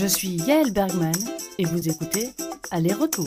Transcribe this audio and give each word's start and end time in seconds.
Je 0.00 0.06
suis 0.06 0.28
Yael 0.28 0.72
Bergman 0.72 1.10
et 1.58 1.64
vous 1.64 1.88
écoutez 1.88 2.28
Aller-retour. 2.70 3.26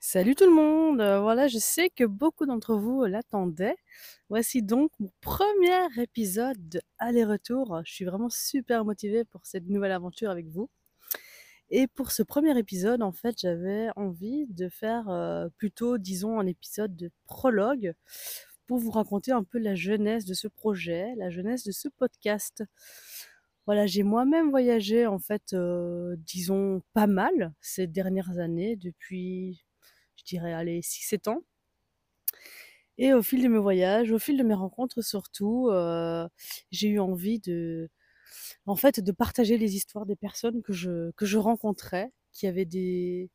Salut 0.00 0.34
tout 0.34 0.46
le 0.46 0.52
monde, 0.52 1.00
euh, 1.00 1.20
voilà, 1.20 1.46
je 1.46 1.58
sais 1.58 1.90
que 1.90 2.02
beaucoup 2.02 2.44
d'entre 2.44 2.74
vous 2.74 3.04
l'attendaient. 3.04 3.76
Voici 4.30 4.64
donc 4.64 4.90
mon 4.98 5.12
premier 5.20 5.86
épisode 5.96 6.68
de 6.68 6.80
Aller-retour. 6.98 7.82
Je 7.84 7.92
suis 7.92 8.04
vraiment 8.04 8.28
super 8.28 8.84
motivée 8.84 9.24
pour 9.24 9.46
cette 9.46 9.68
nouvelle 9.68 9.92
aventure 9.92 10.30
avec 10.32 10.48
vous. 10.48 10.68
Et 11.70 11.86
pour 11.86 12.10
ce 12.10 12.24
premier 12.24 12.58
épisode, 12.58 13.02
en 13.04 13.12
fait, 13.12 13.36
j'avais 13.40 13.90
envie 13.94 14.46
de 14.48 14.68
faire 14.68 15.08
euh, 15.08 15.48
plutôt, 15.56 15.98
disons, 15.98 16.40
un 16.40 16.46
épisode 16.46 16.96
de 16.96 17.12
prologue 17.26 17.94
pour 18.66 18.78
vous 18.78 18.90
raconter 18.90 19.32
un 19.32 19.44
peu 19.44 19.58
la 19.58 19.74
jeunesse 19.74 20.24
de 20.24 20.34
ce 20.34 20.48
projet, 20.48 21.14
la 21.16 21.30
jeunesse 21.30 21.64
de 21.64 21.72
ce 21.72 21.88
podcast. 21.88 22.64
Voilà, 23.66 23.86
j'ai 23.86 24.02
moi-même 24.04 24.50
voyagé, 24.50 25.06
en 25.06 25.18
fait, 25.18 25.52
euh, 25.52 26.14
disons, 26.18 26.82
pas 26.92 27.06
mal 27.08 27.52
ces 27.60 27.86
dernières 27.88 28.38
années, 28.38 28.76
depuis, 28.76 29.64
je 30.16 30.24
dirais, 30.24 30.52
allez, 30.52 30.82
6-7 30.82 31.28
ans. 31.28 31.42
Et 32.98 33.12
au 33.12 33.22
fil 33.22 33.42
de 33.42 33.48
mes 33.48 33.58
voyages, 33.58 34.10
au 34.10 34.18
fil 34.18 34.38
de 34.38 34.42
mes 34.42 34.54
rencontres 34.54 35.02
surtout, 35.02 35.68
euh, 35.70 36.26
j'ai 36.70 36.88
eu 36.88 36.98
envie 36.98 37.38
de, 37.40 37.90
en 38.66 38.76
fait, 38.76 39.00
de 39.00 39.12
partager 39.12 39.58
les 39.58 39.76
histoires 39.76 40.06
des 40.06 40.16
personnes 40.16 40.62
que 40.62 40.72
je, 40.72 41.10
que 41.12 41.26
je 41.26 41.38
rencontrais, 41.38 42.12
qui 42.32 42.46
avaient 42.46 42.64
des, 42.66 43.30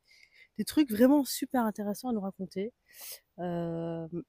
des 0.57 0.65
trucs 0.65 0.91
vraiment 0.91 1.23
super 1.25 1.65
intéressants 1.65 2.09
à 2.09 2.13
nous 2.13 2.21
raconter, 2.21 2.73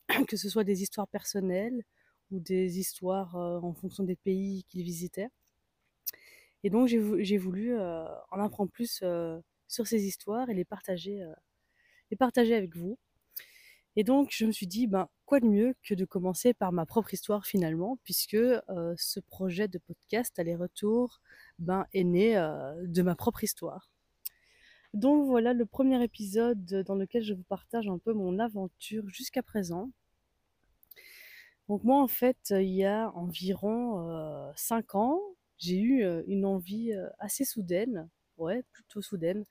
que 0.29 0.37
ce 0.37 0.49
soit 0.49 0.65
des 0.65 0.83
histoires 0.83 1.09
personnelles 1.09 1.83
ou 2.31 2.41
des 2.41 2.79
histoires 2.79 3.37
euh, 3.37 3.61
en 3.61 3.75
fonction 3.75 4.05
des 4.05 4.17
pays 4.17 4.65
qu'ils 4.69 4.83
visitaient. 4.85 5.29
Et 6.65 6.71
donc 6.71 6.87
j'ai 6.89 7.39
voulu 7.39 7.75
euh, 7.75 8.05
en 8.31 8.41
apprendre 8.41 8.71
plus 8.71 9.03
sur 9.69 9.87
ces 9.87 10.07
histoires 10.07 10.49
et 10.49 10.55
les 10.55 10.65
partager, 10.65 11.21
les 12.11 12.17
partager 12.17 12.55
avec 12.55 12.77
vous. 12.77 12.99
Et 13.97 14.05
donc, 14.05 14.31
je 14.33 14.47
me 14.47 14.53
suis 14.53 14.67
dit, 14.67 14.87
ben, 14.87 15.09
quoi 15.27 15.41
de 15.41 15.47
mieux 15.47 15.75
que 15.83 15.95
de 15.95 16.05
commencer 16.07 16.55
par 16.55 16.73
ma 16.73 16.87
propre 16.87 17.13
histoire 17.13 17.45
finalement, 17.47 17.99
puisque 18.05 18.35
euh, 18.35 18.95
ce 18.97 19.21
projet 19.21 19.69
de 19.69 19.79
podcast 19.79 20.39
aller-retour 20.39 21.21
ben, 21.59 21.87
est 21.93 22.05
né 22.05 22.37
euh, 22.39 22.75
de 22.87 23.03
ma 23.03 23.15
propre 23.15 23.45
histoire. 23.45 23.91
Donc 24.95 25.27
voilà 25.27 25.55
le 25.55 25.65
premier 25.67 26.03
épisode 26.03 26.65
dans 26.87 26.95
lequel 26.95 27.23
je 27.23 27.35
vous 27.35 27.45
partage 27.45 27.89
un 27.89 27.99
peu 27.99 28.13
mon 28.13 28.39
aventure 28.39 29.09
jusqu'à 29.09 29.43
présent. 29.43 29.91
Donc 31.69 31.85
moi 31.85 32.03
en 32.03 32.09
fait, 32.09 32.51
il 32.51 32.75
y 32.75 32.85
a 32.85 33.11
environ 33.15 34.53
5 34.57 34.95
euh, 34.95 34.99
ans, 34.99 35.21
j'ai 35.59 35.79
eu 35.79 36.05
une 36.27 36.45
envie 36.45 36.93
assez 37.19 37.45
soudaine, 37.45 38.09
ouais, 38.37 38.63
plutôt 38.73 39.01
soudaine, 39.01 39.45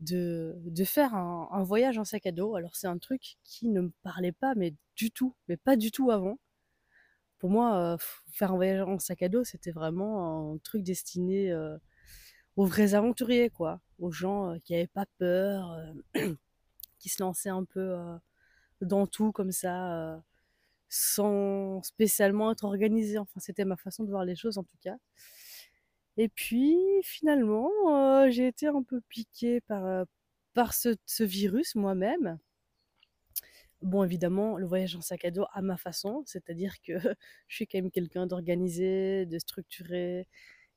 de, 0.00 0.84
faire 0.84 1.14
un, 1.14 1.62
voyage 1.62 1.98
en 1.98 2.04
sac 2.04 2.26
à 2.26 2.32
dos. 2.32 2.54
Alors 2.54 2.76
c'est 2.76 2.86
un 2.86 2.98
truc 2.98 3.36
qui 3.44 3.68
ne 3.68 3.82
me 3.82 3.92
parlait 4.02 4.32
pas, 4.32 4.54
mais 4.54 4.74
du 4.96 5.10
tout, 5.10 5.34
mais 5.48 5.56
pas 5.56 5.76
du 5.76 5.90
tout 5.90 6.10
avant. 6.10 6.38
Pour 7.38 7.50
moi, 7.50 7.76
euh, 7.94 7.96
faire 8.32 8.52
un 8.52 8.56
voyage 8.56 8.82
en 8.82 8.98
sac 8.98 9.22
à 9.22 9.28
dos, 9.28 9.44
c'était 9.44 9.70
vraiment 9.70 10.52
un 10.54 10.58
truc 10.58 10.82
destiné 10.82 11.52
euh, 11.52 11.78
aux 12.58 12.66
vrais 12.66 12.94
aventuriers, 12.94 13.50
quoi, 13.50 13.80
aux 13.98 14.10
gens 14.12 14.50
euh, 14.50 14.58
qui 14.64 14.74
n'avaient 14.74 14.86
pas 14.88 15.06
peur, 15.18 15.80
qui 16.98 17.08
se 17.08 17.22
lançaient 17.22 17.48
un 17.48 17.64
peu 17.64 17.96
dans 18.82 19.06
tout 19.06 19.32
comme 19.32 19.52
ça, 19.52 20.22
sans 20.88 21.82
spécialement 21.82 22.52
être 22.52 22.64
organisés. 22.64 23.18
Enfin, 23.18 23.40
c'était 23.40 23.64
ma 23.64 23.76
façon 23.76 24.04
de 24.04 24.10
voir 24.10 24.24
les 24.24 24.36
choses 24.36 24.58
en 24.58 24.64
tout 24.64 24.76
cas. 24.82 24.96
Et 26.16 26.28
puis 26.28 26.76
finalement, 27.04 27.70
euh, 27.88 28.28
j'ai 28.30 28.48
été 28.48 28.66
un 28.66 28.82
peu 28.82 29.00
piquée 29.08 29.60
par, 29.62 29.84
euh, 29.86 30.04
par 30.54 30.74
ce, 30.74 30.96
virus 31.22 31.76
moi-même. 31.76 32.38
Bon, 33.82 34.02
évidemment, 34.02 34.56
le 34.58 34.66
voyage 34.66 34.96
en 34.96 35.00
sac 35.00 35.24
à 35.24 35.30
dos 35.30 35.46
à 35.52 35.62
ma 35.62 35.76
façon, 35.76 36.24
c'est-à-dire 36.26 36.74
que 36.82 36.94
je 37.48 37.54
suis 37.54 37.66
quand 37.68 37.78
même 37.78 37.90
quelqu'un 37.92 38.26
d'organisé, 38.26 39.26
de 39.26 39.38
structuré, 39.38 40.26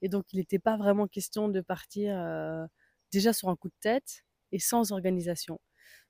et 0.01 0.09
donc 0.09 0.25
il 0.33 0.37
n'était 0.39 0.59
pas 0.59 0.77
vraiment 0.77 1.07
question 1.07 1.49
de 1.49 1.61
partir 1.61 2.17
euh, 2.17 2.65
déjà 3.11 3.33
sur 3.33 3.49
un 3.49 3.55
coup 3.55 3.69
de 3.69 3.75
tête 3.79 4.23
et 4.51 4.59
sans 4.59 4.91
organisation. 4.91 5.59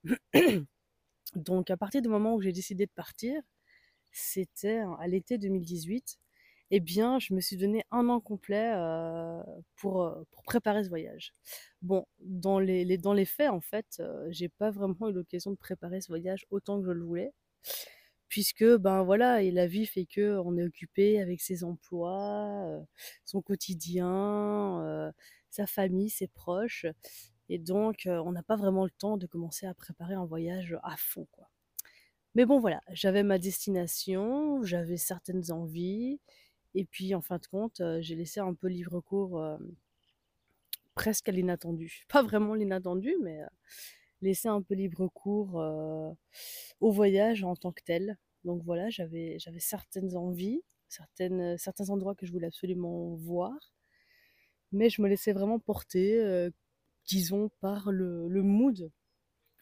donc 1.35 1.69
à 1.69 1.78
partir 1.78 2.02
du 2.02 2.09
moment 2.09 2.35
où 2.35 2.41
j'ai 2.41 2.52
décidé 2.52 2.85
de 2.85 2.91
partir, 2.91 3.41
c'était 4.12 4.81
à 5.00 5.07
l'été 5.07 5.38
2018, 5.38 6.19
eh 6.74 6.79
bien, 6.79 7.19
je 7.19 7.34
me 7.34 7.41
suis 7.41 7.57
donné 7.57 7.84
un 7.91 8.07
an 8.09 8.22
complet 8.22 8.74
pour, 9.75 10.25
préparer 10.46 10.84
ce 10.84 10.90
voyage. 10.90 11.34
Bon, 11.81 12.06
dans 12.19 12.59
les, 12.59 12.97
dans 12.97 13.13
les 13.13 13.25
faits, 13.25 13.50
en 13.50 13.59
fait, 13.59 14.02
j'ai 14.29 14.50
pas 14.50 14.72
vraiment 14.72 15.09
eu 15.09 15.13
l'occasion 15.13 15.52
de 15.52 15.58
préparer 15.58 16.02
ce 16.02 16.08
voyage 16.08 16.46
autant 16.50 16.79
que 16.79 16.85
je 16.85 16.91
le 16.91 17.03
voulais, 17.03 17.34
puisque, 18.31 18.64
ben 18.78 19.03
voilà, 19.03 19.44
et 19.44 19.52
la 19.52 19.68
vie 19.68 19.86
fait 19.86 20.06
que 20.06 20.40
on 20.46 20.58
est 20.58 20.64
occupé 20.64 21.22
avec 21.22 21.42
ses 21.42 21.66
emplois, 21.66 22.81
son 23.25 23.42
quotidien, 23.42 25.12
sa 25.50 25.68
famille, 25.68 26.09
ses 26.09 26.28
proches, 26.28 26.86
et 27.50 27.59
donc 27.59 28.03
on 28.08 28.31
n'a 28.31 28.41
pas 28.41 28.56
vraiment 28.56 28.86
le 28.86 28.91
temps 28.91 29.18
de 29.18 29.28
commencer 29.28 29.68
à 29.68 29.74
préparer 29.74 30.14
un 30.14 30.25
voyage 30.25 30.78
à 30.84 30.96
fond, 30.97 31.28
quoi. 31.31 31.50
Mais 32.36 32.46
bon, 32.46 32.59
voilà, 32.62 32.80
j'avais 32.94 33.24
ma 33.24 33.38
destination, 33.38 34.64
j'avais 34.64 34.96
certaines 34.96 35.52
envies, 35.52 36.22
et 36.74 36.86
puis, 36.86 37.14
en 37.16 37.22
fin 37.22 37.38
de 37.38 37.46
compte, 37.47 37.81
j'ai 38.00 38.16
laissé 38.16 38.40
un 38.40 38.53
peu 38.53 38.68
libre 38.68 39.02
cours 39.02 39.44
presque 40.96 41.28
à 41.28 41.34
l'inattendu. 41.34 42.06
Pas 42.09 42.24
vraiment 42.24 42.53
l'inattendu, 42.53 43.16
mais 43.22 43.41
laissé 44.22 44.48
un 44.48 44.62
peu 44.62 44.76
libre 44.76 45.08
cours 45.08 45.56
au 46.80 46.92
voyage 46.92 47.44
en 47.44 47.56
tant 47.56 47.72
que 47.72 47.84
tel. 47.84 48.18
Donc 48.44 48.64
voilà, 48.64 48.90
j'avais 48.90 49.38
certaines 49.59 50.16
envies, 50.16 50.62
certaines, 50.90 51.58
certains 51.58 51.90
endroits 51.90 52.16
que 52.16 52.26
je 52.26 52.32
voulais 52.32 52.48
absolument 52.48 53.16
voir, 53.16 53.54
mais 54.72 54.90
je 54.90 55.02
me 55.02 55.08
laissais 55.08 55.34
vraiment 55.34 55.59
porter, 55.59 56.50
disons, 57.08 57.50
par 57.59 57.92
le, 57.92 58.28
le 58.28 58.42
mood, 58.42 58.92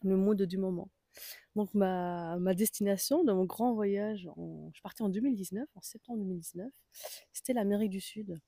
le 0.02 0.16
mood 0.16 0.42
du 0.42 0.58
moment. 0.58 0.90
Donc 1.56 1.74
ma, 1.74 2.38
ma 2.38 2.54
destination 2.54 3.24
de 3.24 3.32
mon 3.32 3.44
grand 3.44 3.74
voyage, 3.74 4.28
je 4.72 4.80
partais 4.82 5.02
en 5.02 5.08
2019, 5.08 5.68
en 5.74 5.82
septembre 5.82 6.20
2019, 6.20 6.70
c'était 7.32 7.52
l'Amérique 7.52 7.90
du 7.90 8.00
Sud. 8.00 8.38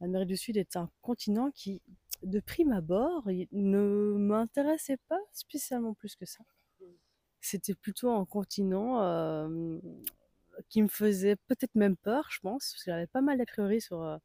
L'Amérique 0.00 0.28
du 0.28 0.36
Sud 0.36 0.56
est 0.56 0.76
un 0.76 0.90
continent 1.02 1.50
qui, 1.50 1.82
de 2.22 2.40
prime 2.40 2.72
abord, 2.72 3.28
ne 3.52 4.14
m'intéressait 4.16 4.98
pas 5.08 5.20
spécialement 5.32 5.94
plus 5.94 6.16
que 6.16 6.26
ça. 6.26 6.44
C'était 7.40 7.74
plutôt 7.74 8.10
un 8.10 8.24
continent 8.24 9.48
qui 10.68 10.82
me 10.82 10.88
faisait 10.88 11.36
peut-être 11.46 11.74
même 11.74 11.96
peur, 11.96 12.26
je 12.30 12.40
pense, 12.40 12.72
parce 12.72 12.84
que 12.84 12.90
j'avais 12.90 13.06
pas 13.06 13.20
mal 13.20 13.38
d'a 13.38 13.46
priori 13.46 13.80
sur, 13.80 14.18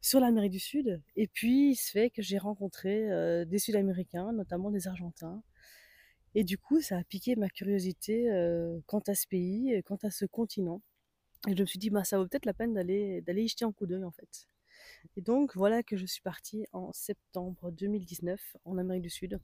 sur 0.00 0.20
l'Amérique 0.20 0.52
du 0.52 0.60
Sud. 0.60 1.02
Et 1.16 1.26
puis, 1.26 1.72
il 1.72 1.76
se 1.76 1.90
fait 1.90 2.10
que 2.10 2.22
j'ai 2.22 2.38
rencontré 2.38 3.44
des 3.44 3.58
Sud-Américains, 3.58 4.32
notamment 4.32 4.70
des 4.70 4.88
Argentins, 4.88 5.42
et 6.34 6.44
du 6.44 6.58
coup, 6.58 6.80
ça 6.80 6.98
a 6.98 7.04
piqué 7.04 7.36
ma 7.36 7.48
curiosité 7.48 8.28
quant 8.86 9.02
à 9.06 9.14
ce 9.14 9.26
pays, 9.26 9.82
quant 9.84 9.98
à 10.02 10.10
ce 10.10 10.24
continent. 10.24 10.82
Et 11.48 11.54
je 11.54 11.60
me 11.60 11.66
suis 11.66 11.78
dit, 11.78 11.90
bah, 11.90 12.04
ça 12.04 12.18
vaut 12.18 12.26
peut-être 12.26 12.46
la 12.46 12.54
peine 12.54 12.74
d'aller, 12.74 13.20
d'aller 13.22 13.44
y 13.44 13.48
jeter 13.48 13.64
un 13.64 13.72
coup 13.72 13.86
d'œil 13.86 14.04
en 14.04 14.10
fait. 14.10 14.48
Et 15.16 15.20
donc 15.22 15.56
voilà 15.56 15.82
que 15.82 15.96
je 15.96 16.06
suis 16.06 16.22
partie 16.22 16.66
en 16.72 16.92
septembre 16.92 17.70
2019 17.70 18.56
en 18.64 18.78
Amérique 18.78 19.02
du 19.02 19.10
Sud. 19.10 19.40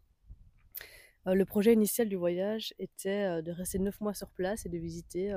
le 1.26 1.44
projet 1.44 1.72
initial 1.72 2.08
du 2.08 2.16
voyage 2.16 2.74
était 2.78 3.42
de 3.42 3.50
rester 3.50 3.78
neuf 3.78 4.00
mois 4.00 4.14
sur 4.14 4.30
place 4.30 4.66
et 4.66 4.68
de 4.68 4.78
visiter. 4.78 5.32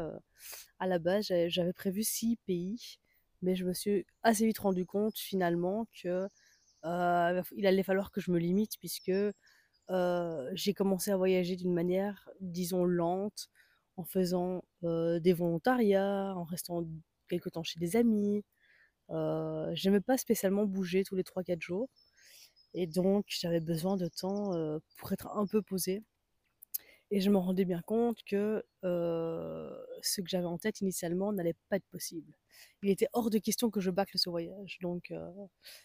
à 0.80 0.88
la 0.88 1.00
base, 1.00 1.31
j'avais 1.48 1.74
prévu 1.74 2.04
six 2.04 2.38
pays, 2.45 3.00
mais 3.42 3.56
je 3.56 3.65
me 3.65 3.74
suis 3.74 4.06
assez 4.24 4.45
vite 4.45 4.59
rendu 4.59 4.86
compte 4.86 5.18
finalement 5.18 5.88
que 6.01 6.27
il 6.83 7.65
allait 7.68 7.83
falloir 7.83 8.12
que 8.12 8.21
je 8.21 8.31
me 8.31 8.39
limite 8.39 8.77
puisque 8.80 9.12
j'ai 10.54 10.74
commencé 10.74 11.12
à 11.12 11.18
voyager 11.18 11.56
d'une 11.56 11.74
manière, 11.74 12.30
disons, 12.42 12.86
lente, 12.86 13.50
en 13.95 14.04
faisant 14.04 14.63
des 14.83 15.33
volontariats, 15.33 16.33
en 16.36 16.44
restant 16.44 16.86
quelque 17.27 17.50
temps 17.50 17.63
chez 17.63 17.80
des 17.80 17.95
amis. 17.95 18.44
Euh, 19.12 19.71
J'aimais 19.74 20.01
pas 20.01 20.18
spécialement 20.18 20.65
bouger 20.65 21.04
tous 21.04 21.15
les 21.15 21.24
3-4 21.24 21.62
jours. 21.62 21.89
Et 22.74 22.88
donc, 22.88 23.25
j'avais 23.30 23.62
besoin 23.62 23.98
de 23.98 24.07
temps 24.07 24.51
pour 24.98 25.12
être 25.13 25.27
un 25.36 25.48
peu 25.48 25.62
posée. 25.62 26.04
Et 27.09 27.21
je 27.21 27.30
me 27.30 27.38
rendais 27.38 27.65
bien 27.65 27.81
compte 27.81 28.19
que 28.25 28.63
ce 28.83 30.21
que 30.21 30.27
j'avais 30.27 30.45
en 30.45 30.57
tête 30.57 30.81
initialement 30.81 31.31
n'allait 31.33 31.56
pas 31.69 31.77
être 31.77 31.88
possible. 31.92 32.33
Il 32.83 32.89
était 32.89 33.07
hors 33.13 33.30
de 33.30 33.38
question 33.39 33.69
que 33.69 33.80
je 33.80 33.92
bâcle 33.92 34.18
ce 34.18 34.30
voyage. 34.30 34.77
Donc 34.81 35.13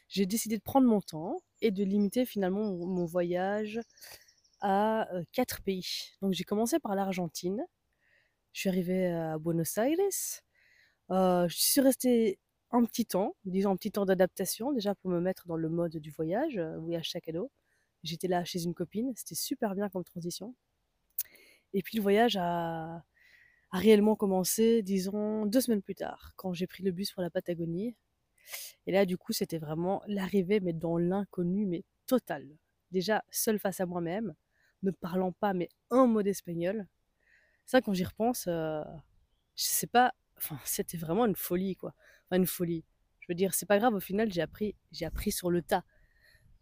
j'ai 0.08 0.26
décidé 0.26 0.56
de 0.58 0.62
prendre 0.62 0.86
mon 0.88 1.00
temps 1.00 1.38
et 1.60 1.70
de 1.70 1.84
limiter 1.84 2.24
finalement 2.26 2.64
mon, 2.64 3.04
voyage 3.04 3.80
à 4.60 5.08
quatre 5.32 5.62
pays. 5.62 5.86
Donc 6.20 6.32
j'ai 6.32 6.44
commencé 6.44 6.78
par 6.80 6.94
l'Argentine. 6.94 7.64
Je 8.52 8.60
suis 8.60 8.68
arrivée 8.68 9.06
à 9.06 9.38
Buenos 9.38 9.78
Aires. 9.78 9.96
je 11.08 11.54
suis 11.56 11.80
restée 11.80 12.38
un 12.72 12.84
petit 12.84 13.06
temps, 13.06 13.36
disons 13.44 13.70
un 13.70 13.76
petit 13.76 13.92
temps 13.92 14.06
d'adaptation 14.06 14.72
déjà 14.72 14.94
pour 14.94 15.10
me 15.10 15.20
mettre 15.20 15.46
dans 15.46 15.56
le 15.56 15.68
mode 15.68 15.96
du 15.96 16.10
voyage, 16.10 16.58
voyage 16.58 17.10
sac 17.10 17.28
à 17.28 17.32
dos. 17.32 17.50
J'étais 18.02 18.28
là 18.28 18.44
chez 18.44 18.64
une 18.64 18.74
copine, 18.74 19.12
c'était 19.14 19.34
super 19.34 19.74
bien 19.74 19.88
comme 19.88 20.04
transition. 20.04 20.54
Et 21.74 21.82
puis 21.82 21.96
le 21.98 22.02
voyage 22.02 22.36
a, 22.36 23.04
a 23.72 23.78
réellement 23.78 24.16
commencé, 24.16 24.82
disons, 24.82 25.46
deux 25.46 25.60
semaines 25.60 25.82
plus 25.82 25.94
tard, 25.94 26.32
quand 26.36 26.52
j'ai 26.52 26.66
pris 26.66 26.82
le 26.82 26.92
bus 26.92 27.12
pour 27.12 27.22
la 27.22 27.30
Patagonie. 27.30 27.96
Et 28.86 28.92
là, 28.92 29.06
du 29.06 29.16
coup, 29.16 29.32
c'était 29.32 29.58
vraiment 29.58 30.02
l'arrivée, 30.06 30.60
mais 30.60 30.72
dans 30.72 30.98
l'inconnu, 30.98 31.66
mais 31.66 31.84
total. 32.06 32.46
Déjà, 32.90 33.24
seule 33.30 33.58
face 33.58 33.80
à 33.80 33.86
moi-même, 33.86 34.34
ne 34.82 34.90
parlant 34.90 35.32
pas, 35.32 35.54
mais 35.54 35.68
un 35.90 36.06
mot 36.06 36.22
d'espagnol. 36.22 36.86
Ça, 37.64 37.80
quand 37.80 37.94
j'y 37.94 38.04
repense, 38.04 38.46
euh, 38.48 38.82
je 39.56 39.64
sais 39.64 39.86
pas, 39.86 40.12
enfin, 40.36 40.58
c'était 40.64 40.98
vraiment 40.98 41.24
une 41.26 41.36
folie, 41.36 41.76
quoi. 41.76 41.94
Enfin, 42.32 42.40
une 42.40 42.46
folie. 42.46 42.82
Je 43.20 43.26
veux 43.28 43.34
dire, 43.34 43.52
c'est 43.52 43.66
pas 43.66 43.78
grave, 43.78 43.94
au 43.94 44.00
final, 44.00 44.32
j'ai 44.32 44.40
appris, 44.40 44.74
j'ai 44.90 45.04
appris 45.04 45.32
sur 45.32 45.50
le 45.50 45.60
tas. 45.60 45.84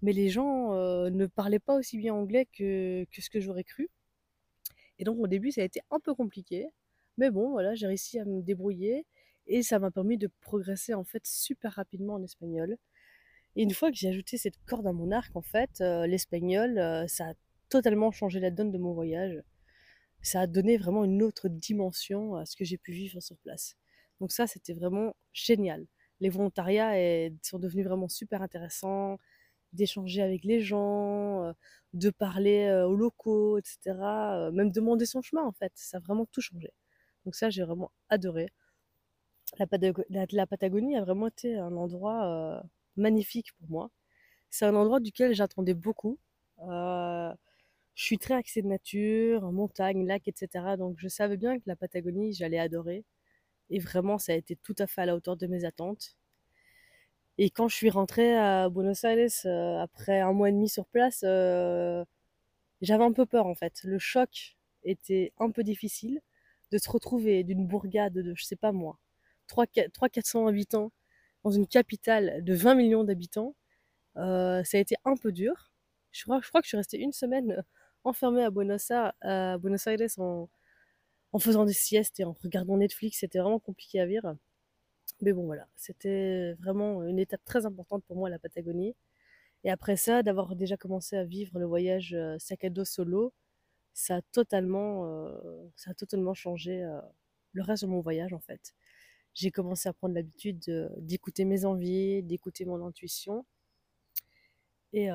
Mais 0.02 0.12
les 0.12 0.28
gens 0.28 0.74
euh, 0.74 1.10
ne 1.10 1.26
parlaient 1.26 1.60
pas 1.60 1.76
aussi 1.76 1.96
bien 1.96 2.12
anglais 2.12 2.48
que, 2.52 3.04
que 3.04 3.22
ce 3.22 3.30
que 3.30 3.38
j'aurais 3.38 3.62
cru. 3.62 3.88
Et 4.98 5.04
donc, 5.04 5.20
au 5.20 5.28
début, 5.28 5.52
ça 5.52 5.60
a 5.60 5.64
été 5.64 5.80
un 5.92 6.00
peu 6.00 6.12
compliqué. 6.12 6.66
Mais 7.18 7.30
bon, 7.30 7.50
voilà, 7.50 7.76
j'ai 7.76 7.86
réussi 7.86 8.18
à 8.18 8.24
me 8.24 8.42
débrouiller 8.42 9.06
et 9.46 9.62
ça 9.62 9.78
m'a 9.78 9.92
permis 9.92 10.18
de 10.18 10.28
progresser 10.40 10.94
en 10.94 11.04
fait 11.04 11.24
super 11.24 11.72
rapidement 11.74 12.14
en 12.14 12.22
espagnol. 12.24 12.76
Et 13.54 13.62
une 13.62 13.72
fois 13.72 13.90
que 13.92 13.96
j'ai 13.96 14.08
ajouté 14.08 14.38
cette 14.38 14.58
corde 14.66 14.88
à 14.88 14.92
mon 14.92 15.12
arc, 15.12 15.36
en 15.36 15.42
fait, 15.42 15.80
euh, 15.82 16.06
l'espagnol, 16.08 16.78
euh, 16.78 17.06
ça 17.06 17.30
a 17.30 17.34
totalement 17.68 18.10
changé 18.10 18.40
la 18.40 18.50
donne 18.50 18.72
de 18.72 18.78
mon 18.78 18.92
voyage. 18.92 19.40
Ça 20.22 20.40
a 20.40 20.46
donné 20.48 20.78
vraiment 20.78 21.04
une 21.04 21.22
autre 21.22 21.48
dimension 21.48 22.34
à 22.34 22.44
ce 22.44 22.56
que 22.56 22.64
j'ai 22.64 22.78
pu 22.78 22.92
vivre 22.92 23.20
sur 23.20 23.36
place. 23.38 23.76
Donc 24.20 24.32
ça, 24.32 24.46
c'était 24.46 24.74
vraiment 24.74 25.14
génial. 25.32 25.86
Les 26.20 26.28
volontariats 26.28 26.92
sont 27.42 27.58
devenus 27.58 27.86
vraiment 27.86 28.08
super 28.08 28.42
intéressants, 28.42 29.18
d'échanger 29.72 30.22
avec 30.22 30.44
les 30.44 30.60
gens, 30.60 31.44
euh, 31.44 31.52
de 31.94 32.10
parler 32.10 32.70
aux 32.86 32.96
locaux, 32.96 33.58
etc. 33.58 34.50
Même 34.52 34.70
demander 34.70 35.06
son 35.06 35.22
chemin, 35.22 35.44
en 35.44 35.52
fait. 35.52 35.72
Ça 35.74 35.98
a 35.98 36.00
vraiment 36.00 36.26
tout 36.26 36.40
changé. 36.40 36.70
Donc 37.24 37.34
ça, 37.34 37.50
j'ai 37.50 37.62
vraiment 37.64 37.92
adoré. 38.08 38.50
La, 39.58 40.46
Patagonie 40.46 40.96
a 40.96 41.02
vraiment 41.04 41.26
été 41.28 41.56
un 41.56 41.76
endroit 41.76 42.24
euh, 42.26 42.62
magnifique 42.96 43.52
pour 43.58 43.68
moi. 43.68 43.90
C'est 44.50 44.66
un 44.66 44.74
endroit 44.74 45.00
duquel 45.00 45.34
j'attendais 45.34 45.74
beaucoup. 45.74 46.18
Euh, 46.68 47.32
je 47.94 48.04
suis 48.04 48.18
très 48.18 48.34
axée 48.34 48.62
de 48.62 48.68
nature, 48.68 49.52
montagne, 49.52 50.06
lac, 50.06 50.28
etc. 50.28 50.76
Donc 50.78 50.96
je 50.98 51.08
savais 51.08 51.36
bien 51.36 51.58
que 51.58 51.64
la 51.66 51.76
Patagonie, 51.76 52.32
j'allais 52.32 52.58
adorer. 52.58 53.04
Et 53.70 53.78
vraiment, 53.78 54.18
ça 54.18 54.32
a 54.32 54.36
été 54.36 54.56
tout 54.56 54.74
à 54.78 54.86
fait 54.86 55.02
à 55.02 55.06
la 55.06 55.16
hauteur 55.16 55.36
de 55.36 55.46
mes 55.46 55.64
attentes. 55.64 56.16
Et 57.38 57.50
quand 57.50 57.68
je 57.68 57.76
suis 57.76 57.90
rentrée 57.90 58.36
à 58.36 58.68
Buenos 58.68 59.04
Aires, 59.04 59.30
euh, 59.46 59.78
après 59.78 60.20
un 60.20 60.32
mois 60.32 60.50
et 60.50 60.52
demi 60.52 60.68
sur 60.68 60.86
place, 60.86 61.20
j'avais 62.80 63.04
un 63.04 63.12
peu 63.12 63.26
peur 63.26 63.46
en 63.46 63.54
fait. 63.54 63.80
Le 63.84 63.98
choc 63.98 64.56
était 64.84 65.32
un 65.38 65.50
peu 65.50 65.62
difficile 65.62 66.20
de 66.72 66.78
se 66.78 66.90
retrouver 66.90 67.44
d'une 67.44 67.66
bourgade 67.66 68.12
de, 68.14 68.34
je 68.34 68.44
sais 68.44 68.56
pas 68.56 68.72
moi, 68.72 68.98
300-400 69.48 70.48
habitants 70.48 70.92
dans 71.44 71.50
une 71.50 71.66
capitale 71.66 72.44
de 72.44 72.54
20 72.54 72.74
millions 72.74 73.04
d'habitants, 73.04 73.54
euh, 74.16 74.62
ça 74.64 74.78
a 74.78 74.80
été 74.80 74.96
un 75.04 75.16
peu 75.16 75.32
dur. 75.32 75.72
Je 76.12 76.24
crois, 76.24 76.40
je 76.42 76.48
crois 76.48 76.60
que 76.60 76.66
je 76.66 76.70
suis 76.70 76.76
restée 76.76 76.98
une 76.98 77.12
semaine 77.12 77.64
enfermée 78.04 78.44
à 78.44 78.50
Buenos 78.50 78.90
Aires, 78.90 79.12
à 79.22 79.58
Buenos 79.58 79.86
Aires 79.86 79.98
en, 80.18 80.48
en 81.32 81.38
faisant 81.38 81.64
des 81.64 81.72
siestes 81.72 82.20
et 82.20 82.24
en 82.24 82.32
regardant 82.42 82.76
Netflix. 82.76 83.18
C'était 83.20 83.38
vraiment 83.38 83.60
compliqué 83.60 84.00
à 84.00 84.06
vivre. 84.06 84.36
Mais 85.20 85.32
bon, 85.32 85.44
voilà, 85.44 85.68
c'était 85.76 86.54
vraiment 86.54 87.04
une 87.04 87.18
étape 87.18 87.44
très 87.44 87.66
importante 87.66 88.04
pour 88.04 88.16
moi, 88.16 88.30
la 88.30 88.38
Patagonie. 88.38 88.94
Et 89.64 89.70
après 89.70 89.96
ça, 89.96 90.22
d'avoir 90.22 90.56
déjà 90.56 90.76
commencé 90.76 91.16
à 91.16 91.24
vivre 91.24 91.58
le 91.58 91.66
voyage 91.66 92.14
euh, 92.14 92.38
sac 92.38 92.64
à 92.64 92.70
dos 92.70 92.84
solo, 92.84 93.34
ça 93.94 94.16
a 94.16 94.22
totalement, 94.22 95.06
euh, 95.06 95.68
ça 95.76 95.90
a 95.92 95.94
totalement 95.94 96.34
changé 96.34 96.82
euh, 96.82 97.00
le 97.52 97.62
reste 97.62 97.84
de 97.84 97.88
mon 97.88 98.00
voyage 98.00 98.32
en 98.32 98.40
fait. 98.40 98.74
J'ai 99.34 99.50
commencé 99.50 99.88
à 99.88 99.92
prendre 99.92 100.14
l'habitude 100.14 100.90
d'écouter 100.98 101.44
mes 101.44 101.64
envies, 101.64 102.22
d'écouter 102.22 102.64
mon 102.64 102.84
intuition 102.84 103.46
et, 104.92 105.08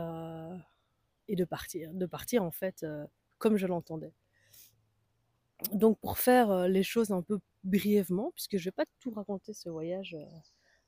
et 1.28 1.36
de 1.36 1.46
partir, 1.46 1.94
de 1.94 2.06
partir 2.06 2.44
en 2.44 2.52
fait 2.52 2.86
comme 3.40 3.58
je 3.58 3.68
l'entendais. 3.68 4.14
Donc 5.72 6.00
pour 6.00 6.18
faire 6.20 6.68
les 6.68 6.84
choses 6.84 7.12
un 7.12 7.22
peu 7.22 7.40
brièvement, 7.64 8.32
puisque 8.32 8.58
je 8.58 8.66
vais 8.66 8.72
pas 8.72 8.86
tout 9.00 9.12
raconter 9.12 9.54
ce 9.54 9.70
voyage 9.70 10.16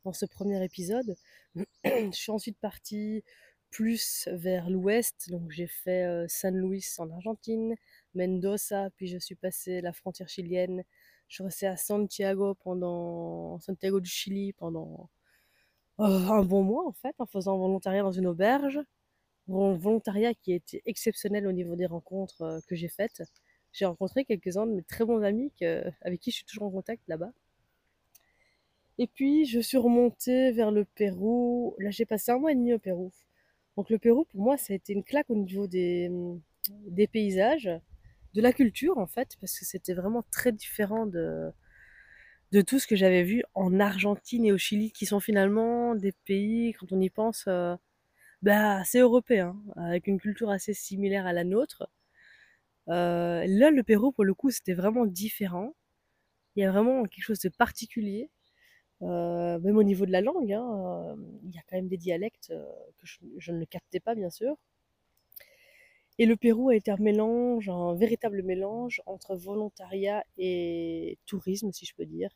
dans 0.03 0.13
ce 0.13 0.25
premier 0.25 0.63
épisode, 0.63 1.15
je 1.85 2.09
suis 2.11 2.31
ensuite 2.31 2.59
partie 2.59 3.23
plus 3.69 4.27
vers 4.31 4.69
l'ouest. 4.69 5.29
Donc 5.31 5.51
j'ai 5.51 5.67
fait 5.67 6.25
San 6.27 6.55
Luis 6.55 6.85
en 6.97 7.09
Argentine, 7.11 7.75
Mendoza, 8.15 8.89
puis 8.95 9.07
je 9.07 9.17
suis 9.17 9.35
passé 9.35 9.81
la 9.81 9.93
frontière 9.93 10.29
chilienne. 10.29 10.83
Je 11.27 11.35
suis 11.35 11.43
restée 11.43 11.67
à 11.67 11.77
Santiago 11.77 12.55
pendant 12.55 13.59
Santiago 13.59 13.99
du 13.99 14.09
Chili 14.09 14.53
pendant 14.53 15.09
euh, 15.99 16.03
un 16.03 16.43
bon 16.43 16.63
mois 16.63 16.87
en 16.87 16.93
fait, 16.93 17.15
en 17.19 17.25
faisant 17.25 17.57
volontariat 17.57 18.03
dans 18.03 18.11
une 18.11 18.27
auberge. 18.27 18.79
Volontariat 19.47 20.33
qui 20.33 20.53
a 20.53 20.55
été 20.55 20.81
exceptionnel 20.85 21.47
au 21.47 21.53
niveau 21.53 21.75
des 21.75 21.85
rencontres 21.85 22.61
que 22.67 22.75
j'ai 22.75 22.89
faites. 22.89 23.23
J'ai 23.77 23.85
rencontré 23.85 24.25
quelques-uns 24.25 24.65
de 24.65 24.71
mes 24.71 24.83
très 24.83 25.05
bons 25.05 25.21
amis 25.21 25.51
avec 26.01 26.19
qui 26.19 26.31
je 26.31 26.37
suis 26.37 26.45
toujours 26.45 26.63
en 26.63 26.71
contact 26.71 27.03
là-bas. 27.07 27.31
Et 28.97 29.05
puis 29.05 29.45
je 29.45 29.59
suis 29.59 29.77
remontée 29.77 30.51
vers 30.51 30.71
le 30.71 30.83
Pérou. 30.83 31.75
Là 31.77 31.91
j'ai 31.91 32.05
passé 32.05 32.31
un 32.31 32.39
mois 32.39 32.51
et 32.51 32.55
demi 32.55 32.73
au 32.73 32.79
Pérou. 32.79 33.11
Donc 33.77 33.91
le 33.91 33.99
Pérou, 33.99 34.25
pour 34.25 34.41
moi, 34.41 34.57
ça 34.57 34.73
a 34.73 34.75
été 34.75 34.93
une 34.93 35.03
claque 35.03 35.29
au 35.29 35.35
niveau 35.35 35.67
des, 35.67 36.09
paysages, 37.13 37.69
de 38.33 38.41
la 38.41 38.51
culture 38.51 38.97
en 38.97 39.05
fait, 39.05 39.37
parce 39.39 39.57
que 39.57 39.65
c'était 39.65 39.93
vraiment 39.93 40.23
très 40.31 40.51
différent 40.51 41.05
de, 41.05 41.53
tout 42.65 42.79
ce 42.79 42.87
que 42.87 42.95
j'avais 42.95 43.21
vu 43.21 43.43
en 43.53 43.79
Argentine 43.79 44.45
et 44.45 44.51
au 44.51 44.57
Chili, 44.57 44.91
qui 44.91 45.05
sont 45.05 45.19
finalement 45.19 45.93
des 45.93 46.11
pays, 46.25 46.73
quand 46.73 46.91
on 46.91 46.99
y 46.99 47.11
pense, 47.11 47.45
euh, 47.47 47.75
bah, 48.41 48.77
assez 48.77 48.99
européens, 48.99 49.55
avec 49.75 50.07
une 50.07 50.19
culture 50.19 50.49
assez 50.49 50.73
similaire 50.73 51.27
à 51.27 51.33
la 51.33 51.43
nôtre. 51.43 51.87
Euh, 52.89 53.45
là, 53.47 53.71
le 53.71 53.83
Pérou, 53.83 54.11
pour 54.11 54.23
le 54.23 54.33
coup, 54.33 54.51
c'était 54.51 54.73
vraiment 54.73 55.05
différent. 55.05 55.73
Il 56.55 56.61
y 56.61 56.65
a 56.65 56.71
vraiment 56.71 57.03
quelque 57.03 57.23
chose 57.23 57.39
de 57.39 57.49
particulier. 57.49 58.29
Euh, 59.03 59.59
même 59.59 59.77
au 59.77 59.83
niveau 59.83 60.05
de 60.07 60.11
la 60.11 60.21
langue, 60.21 60.51
hein, 60.53 61.13
euh, 61.13 61.15
il 61.43 61.53
y 61.53 61.59
a 61.59 61.61
quand 61.69 61.75
même 61.75 61.87
des 61.87 61.97
dialectes 61.97 62.49
que 62.97 63.07
je, 63.37 63.51
ne 63.51 63.65
captais 63.65 63.99
pas, 63.99 64.15
bien 64.15 64.29
sûr. 64.31 64.55
Et 66.19 66.25
le 66.25 66.35
Pérou 66.35 66.69
a 66.69 66.75
été 66.75 66.89
un 66.91 66.97
mélange, 66.97 67.69
un 67.69 67.93
véritable 67.95 68.41
mélange 68.43 69.01
entre 69.05 69.35
volontariat 69.35 70.23
et 70.37 71.19
tourisme, 71.27 71.71
si 71.71 71.85
je 71.85 71.93
peux 71.95 72.05
dire. 72.05 72.31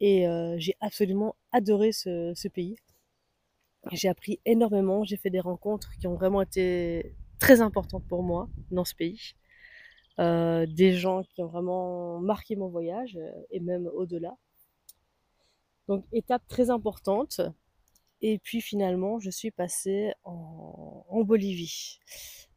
Et 0.00 0.26
j'ai 0.58 0.76
absolument 0.80 1.36
adoré 1.52 1.92
ce, 1.92 2.48
pays. 2.48 2.76
J'ai 3.92 4.08
appris 4.08 4.40
énormément, 4.46 5.04
j'ai 5.04 5.16
fait 5.18 5.30
des 5.30 5.40
rencontres 5.40 5.92
qui 5.98 6.06
ont 6.06 6.14
vraiment 6.14 6.40
été 6.42 7.14
très 7.38 7.60
importantes 7.60 8.04
pour 8.08 8.22
moi 8.22 8.48
dans 8.70 8.84
ce 8.84 8.94
pays. 8.94 9.34
des 10.18 10.92
gens 10.94 11.22
qui 11.22 11.42
ont 11.42 11.46
vraiment 11.46 12.18
marqué 12.20 12.56
mon 12.56 12.68
voyage 12.68 13.18
et 13.50 13.60
même 13.60 13.86
au-delà. 13.94 14.36
Donc 15.88 16.04
étape 16.12 16.46
très 16.48 16.70
importante. 16.70 17.40
Et 18.20 18.38
puis 18.38 18.60
finalement, 18.60 19.20
je 19.20 19.30
suis 19.30 19.50
passée 19.50 20.12
en, 20.24 21.22
Bolivie. 21.24 21.98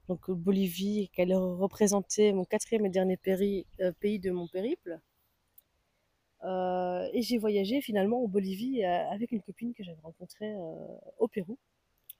Donc 0.07 0.29
Bolivie, 0.29 1.09
qui 1.13 1.23
représentait 1.33 2.33
mon 2.33 2.45
quatrième 2.45 2.85
et 2.85 2.89
dernier 2.89 3.19
euh, 3.27 3.91
pays 3.99 4.19
de 4.19 4.31
mon 4.31 4.47
périple. 4.47 4.99
Euh, 6.43 7.07
et 7.13 7.21
j'ai 7.21 7.37
voyagé 7.37 7.81
finalement 7.81 8.23
en 8.23 8.27
Bolivie 8.27 8.83
euh, 8.83 9.09
avec 9.11 9.31
une 9.31 9.41
copine 9.41 9.73
que 9.73 9.83
j'avais 9.83 10.01
rencontrée 10.01 10.53
au 11.19 11.27
Pérou, 11.27 11.57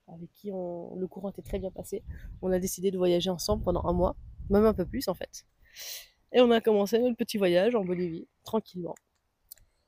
avec 0.07 0.31
qui 0.33 0.49
le 0.49 1.05
courant 1.07 1.29
était 1.29 1.41
très 1.41 1.59
bien 1.59 1.71
passé. 1.71 2.03
On 2.41 2.51
a 2.51 2.59
décidé 2.59 2.91
de 2.91 2.97
voyager 2.97 3.29
ensemble 3.29 3.63
pendant 3.63 3.83
un 3.85 3.93
mois, 3.93 4.15
même 4.49 4.65
un 4.65 4.73
peu 4.73 4.85
plus 4.85 5.07
en 5.07 5.13
fait. 5.13 5.45
Et 6.33 6.41
on 6.41 6.51
a 6.51 6.61
commencé 6.61 6.99
notre 6.99 7.17
petit 7.17 7.37
voyage 7.37 7.75
en 7.75 7.83
Bolivie, 7.83 8.27
tranquillement. 8.43 8.95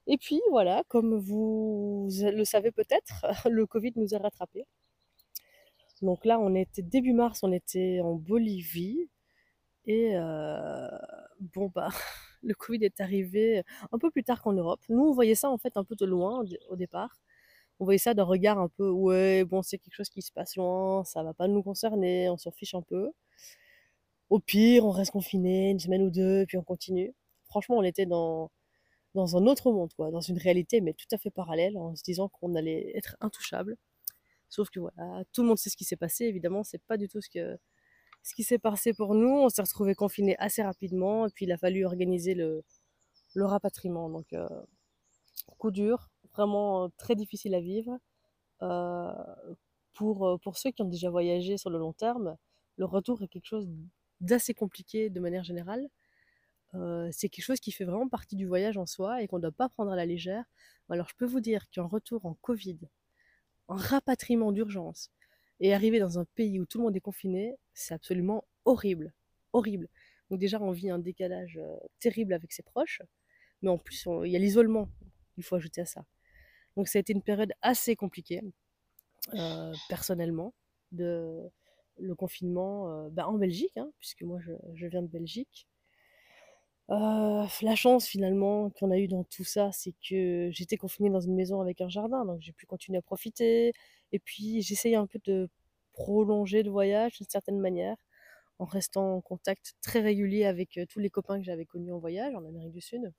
Et 0.07 0.17
puis 0.17 0.41
voilà, 0.51 0.83
comme 0.89 1.17
vous 1.17 2.09
le 2.11 2.43
savez 2.43 2.71
peut-être, 2.71 3.25
le 3.49 3.65
Covid 3.65 3.93
nous 3.95 4.13
a 4.13 4.17
rattrapés. 4.17 4.65
Donc 6.01 6.25
là, 6.25 6.39
on 6.39 6.53
était 6.53 6.81
début 6.81 7.13
mars, 7.13 7.43
on 7.43 7.51
était 7.53 8.01
en 8.01 8.15
Bolivie. 8.15 9.09
Et 9.85 10.11
euh, 10.15 10.89
bon, 11.39 11.71
bah, 11.73 11.89
le 12.43 12.53
Covid 12.53 12.83
est 12.83 12.99
arrivé 12.99 13.63
un 13.91 13.97
peu 13.97 14.11
plus 14.11 14.23
tard 14.23 14.41
qu'en 14.41 14.53
Europe. 14.53 14.81
Nous, 14.89 15.01
on 15.01 15.13
voyait 15.13 15.35
ça 15.35 15.49
en 15.49 15.57
fait 15.57 15.77
un 15.77 15.85
peu 15.85 15.95
de 15.95 16.05
loin 16.05 16.43
au 16.69 16.75
départ. 16.75 17.21
On 17.83 17.85
voyait 17.85 17.97
ça 17.97 18.13
d'un 18.13 18.23
regard 18.23 18.59
un 18.59 18.69
peu, 18.69 18.89
ouais, 18.89 19.43
bon, 19.43 19.61
c'est 19.61 19.77
quelque 19.77 19.93
chose 19.95 20.07
qui 20.07 20.21
se 20.21 20.31
passe 20.31 20.55
loin, 20.55 21.03
ça 21.03 21.21
va 21.21 21.33
pas 21.33 21.49
nous 21.49 21.61
concerner, 21.61 22.29
on 22.29 22.37
s'en 22.37 22.49
fiche 22.51 22.75
un 22.75 22.81
peu. 22.81 23.11
Au 24.29 24.39
pire, 24.39 24.85
on 24.85 24.91
reste 24.91 25.11
confiné 25.11 25.69
une 25.69 25.79
semaine 25.79 26.03
ou 26.03 26.09
deux, 26.09 26.45
puis 26.47 26.57
on 26.57 26.63
continue. 26.63 27.13
Franchement, 27.43 27.75
on 27.75 27.83
était 27.83 28.05
dans, 28.05 28.51
dans 29.15 29.35
un 29.35 29.47
autre 29.47 29.69
monde, 29.73 29.93
quoi, 29.95 30.11
dans 30.11 30.21
une 30.21 30.37
réalité, 30.37 30.79
mais 30.79 30.93
tout 30.93 31.07
à 31.11 31.17
fait 31.17 31.29
parallèle, 31.29 31.77
en 31.77 31.93
se 31.93 32.03
disant 32.03 32.29
qu'on 32.29 32.55
allait 32.55 32.95
être 32.95 33.17
intouchable. 33.19 33.75
Sauf 34.47 34.69
que 34.69 34.79
voilà, 34.79 35.25
tout 35.33 35.41
le 35.41 35.49
monde 35.49 35.57
sait 35.57 35.69
ce 35.69 35.75
qui 35.75 35.83
s'est 35.83 35.97
passé, 35.97 36.23
évidemment, 36.23 36.63
c'est 36.63 36.81
pas 36.83 36.95
du 36.95 37.09
tout 37.09 37.19
ce, 37.19 37.29
que, 37.29 37.57
ce 38.23 38.33
qui 38.33 38.43
s'est 38.43 38.59
passé 38.59 38.93
pour 38.93 39.13
nous. 39.13 39.27
On 39.27 39.49
s'est 39.49 39.61
retrouvés 39.61 39.93
confinés 39.93 40.37
assez 40.39 40.63
rapidement, 40.63 41.27
et 41.27 41.31
puis 41.31 41.43
il 41.43 41.51
a 41.51 41.57
fallu 41.57 41.83
organiser 41.85 42.33
le, 42.33 42.63
le 43.33 43.45
rapatriement. 43.45 44.09
Donc, 44.09 44.31
euh, 44.31 44.47
coup 45.57 45.71
dur, 45.71 46.09
vraiment 46.35 46.85
euh, 46.85 46.87
très 46.97 47.15
difficile 47.15 47.55
à 47.55 47.61
vivre. 47.61 47.97
Euh, 48.61 49.13
pour, 49.93 50.39
pour 50.41 50.57
ceux 50.57 50.71
qui 50.71 50.81
ont 50.81 50.89
déjà 50.89 51.09
voyagé 51.09 51.57
sur 51.57 51.69
le 51.69 51.77
long 51.77 51.93
terme, 51.93 52.37
le 52.77 52.85
retour 52.85 53.21
est 53.21 53.27
quelque 53.27 53.45
chose 53.45 53.67
d'assez 54.21 54.53
compliqué 54.53 55.09
de 55.09 55.19
manière 55.19 55.43
générale. 55.43 55.87
c'est 57.11 57.29
quelque 57.29 57.45
chose 57.45 57.59
qui 57.59 57.71
fait 57.71 57.85
vraiment 57.85 58.09
partie 58.09 58.35
du 58.35 58.47
voyage 58.47 58.77
en 58.77 58.87
soi 58.87 59.21
et 59.21 59.27
qu'on 59.27 59.37
ne 59.37 59.43
doit 59.43 59.51
pas 59.51 59.69
prendre 59.69 59.91
à 59.91 59.95
la 59.95 60.05
légère. 60.05 60.45
Alors 60.89 61.07
je 61.09 61.15
peux 61.15 61.25
vous 61.25 61.41
dire 61.41 61.69
qu'un 61.69 61.83
retour 61.83 62.25
en 62.25 62.33
Covid, 62.35 62.79
un 63.69 63.75
rapatriement 63.75 64.51
d'urgence, 64.51 65.11
et 65.59 65.73
arriver 65.73 65.99
dans 65.99 66.19
un 66.19 66.25
pays 66.25 66.59
où 66.59 66.65
tout 66.65 66.79
le 66.79 66.85
monde 66.85 66.95
est 66.95 67.01
confiné, 67.01 67.55
c'est 67.73 67.93
absolument 67.93 68.45
horrible. 68.65 69.13
Horrible. 69.53 69.87
Donc 70.29 70.39
déjà, 70.39 70.59
on 70.59 70.71
vit 70.71 70.89
un 70.89 70.99
décalage 70.99 71.59
terrible 71.99 72.33
avec 72.33 72.51
ses 72.51 72.63
proches, 72.63 73.01
mais 73.61 73.69
en 73.69 73.77
plus, 73.77 74.07
il 74.25 74.31
y 74.31 74.35
a 74.35 74.39
l'isolement, 74.39 74.89
il 75.37 75.43
faut 75.43 75.55
ajouter 75.55 75.81
à 75.81 75.85
ça. 75.85 76.05
Donc 76.75 76.87
ça 76.87 76.99
a 76.99 77.01
été 77.01 77.13
une 77.13 77.21
période 77.21 77.53
assez 77.61 77.95
compliquée, 77.95 78.41
euh, 79.33 79.73
personnellement, 79.89 80.53
de 80.91 81.41
le 81.97 82.15
confinement 82.15 83.05
euh, 83.05 83.09
bah, 83.11 83.27
en 83.27 83.37
Belgique, 83.37 83.77
hein, 83.77 83.91
puisque 83.99 84.23
moi 84.23 84.39
je, 84.41 84.87
viens 84.87 85.03
de 85.03 85.07
Belgique. 85.07 85.67
Euh, 86.89 87.45
la 87.61 87.75
chance 87.75 88.07
finalement 88.07 88.69
qu'on 88.71 88.91
a 88.91 88.97
eu 88.97 89.07
dans 89.07 89.23
tout 89.23 89.43
ça, 89.43 89.71
c'est 89.71 89.93
que 90.07 90.49
j'étais 90.51 90.77
confinée 90.77 91.09
dans 91.09 91.21
une 91.21 91.35
maison 91.35 91.61
avec 91.61 91.79
un 91.81 91.89
jardin, 91.89 92.25
donc 92.25 92.41
j'ai 92.41 92.53
pu 92.53 92.65
continuer 92.65 92.97
à 92.99 93.01
profiter. 93.01 93.73
Et 94.11 94.19
puis 94.19 94.61
j'essayais 94.61 94.95
un 94.95 95.07
peu 95.07 95.19
de 95.25 95.49
prolonger 95.93 96.63
le 96.63 96.71
voyage 96.71 97.13
d'une 97.17 97.29
certaine 97.29 97.59
manière, 97.59 97.97
en 98.59 98.65
restant 98.65 99.15
en 99.17 99.21
contact 99.21 99.75
très 99.81 100.01
régulier 100.01 100.45
avec 100.45 100.79
tous 100.89 100.99
les 100.99 101.09
copains 101.09 101.37
que 101.39 101.45
j'avais 101.45 101.65
connus 101.65 101.93
en 101.93 101.99
voyage 101.99 102.33
en 102.35 102.45
Amérique 102.45 102.73
du 102.73 102.81
Sud. 102.81 103.13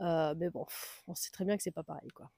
mais 0.00 0.50
bon, 0.50 0.66
on 1.06 1.14
sait 1.14 1.30
très 1.30 1.44
bien 1.44 1.56
que 1.56 1.62
c'est 1.62 1.70
pas 1.70 1.84
pareil, 1.84 2.10
quoi. 2.10 2.30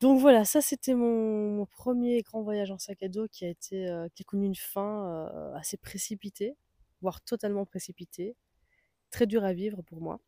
Donc 0.00 0.18
voilà, 0.18 0.44
ça 0.44 0.62
c'était 0.62 0.94
mon, 0.94 1.66
premier 1.66 2.22
grand 2.22 2.42
voyage 2.42 2.70
en 2.70 2.78
sac 2.78 3.02
à 3.02 3.08
dos 3.08 3.28
qui 3.28 3.44
a 3.44 3.48
été, 3.48 3.86
qui 4.14 4.22
a 4.22 4.24
connu 4.24 4.46
une 4.46 4.54
fin 4.54 5.26
assez 5.54 5.76
précipitée, 5.76 6.56
voire 7.02 7.20
totalement 7.22 7.66
précipitée, 7.66 8.34
très 9.10 9.26
dur 9.26 9.44
à 9.44 9.52
vivre 9.52 9.82
pour 9.82 10.00
moi. 10.00 10.20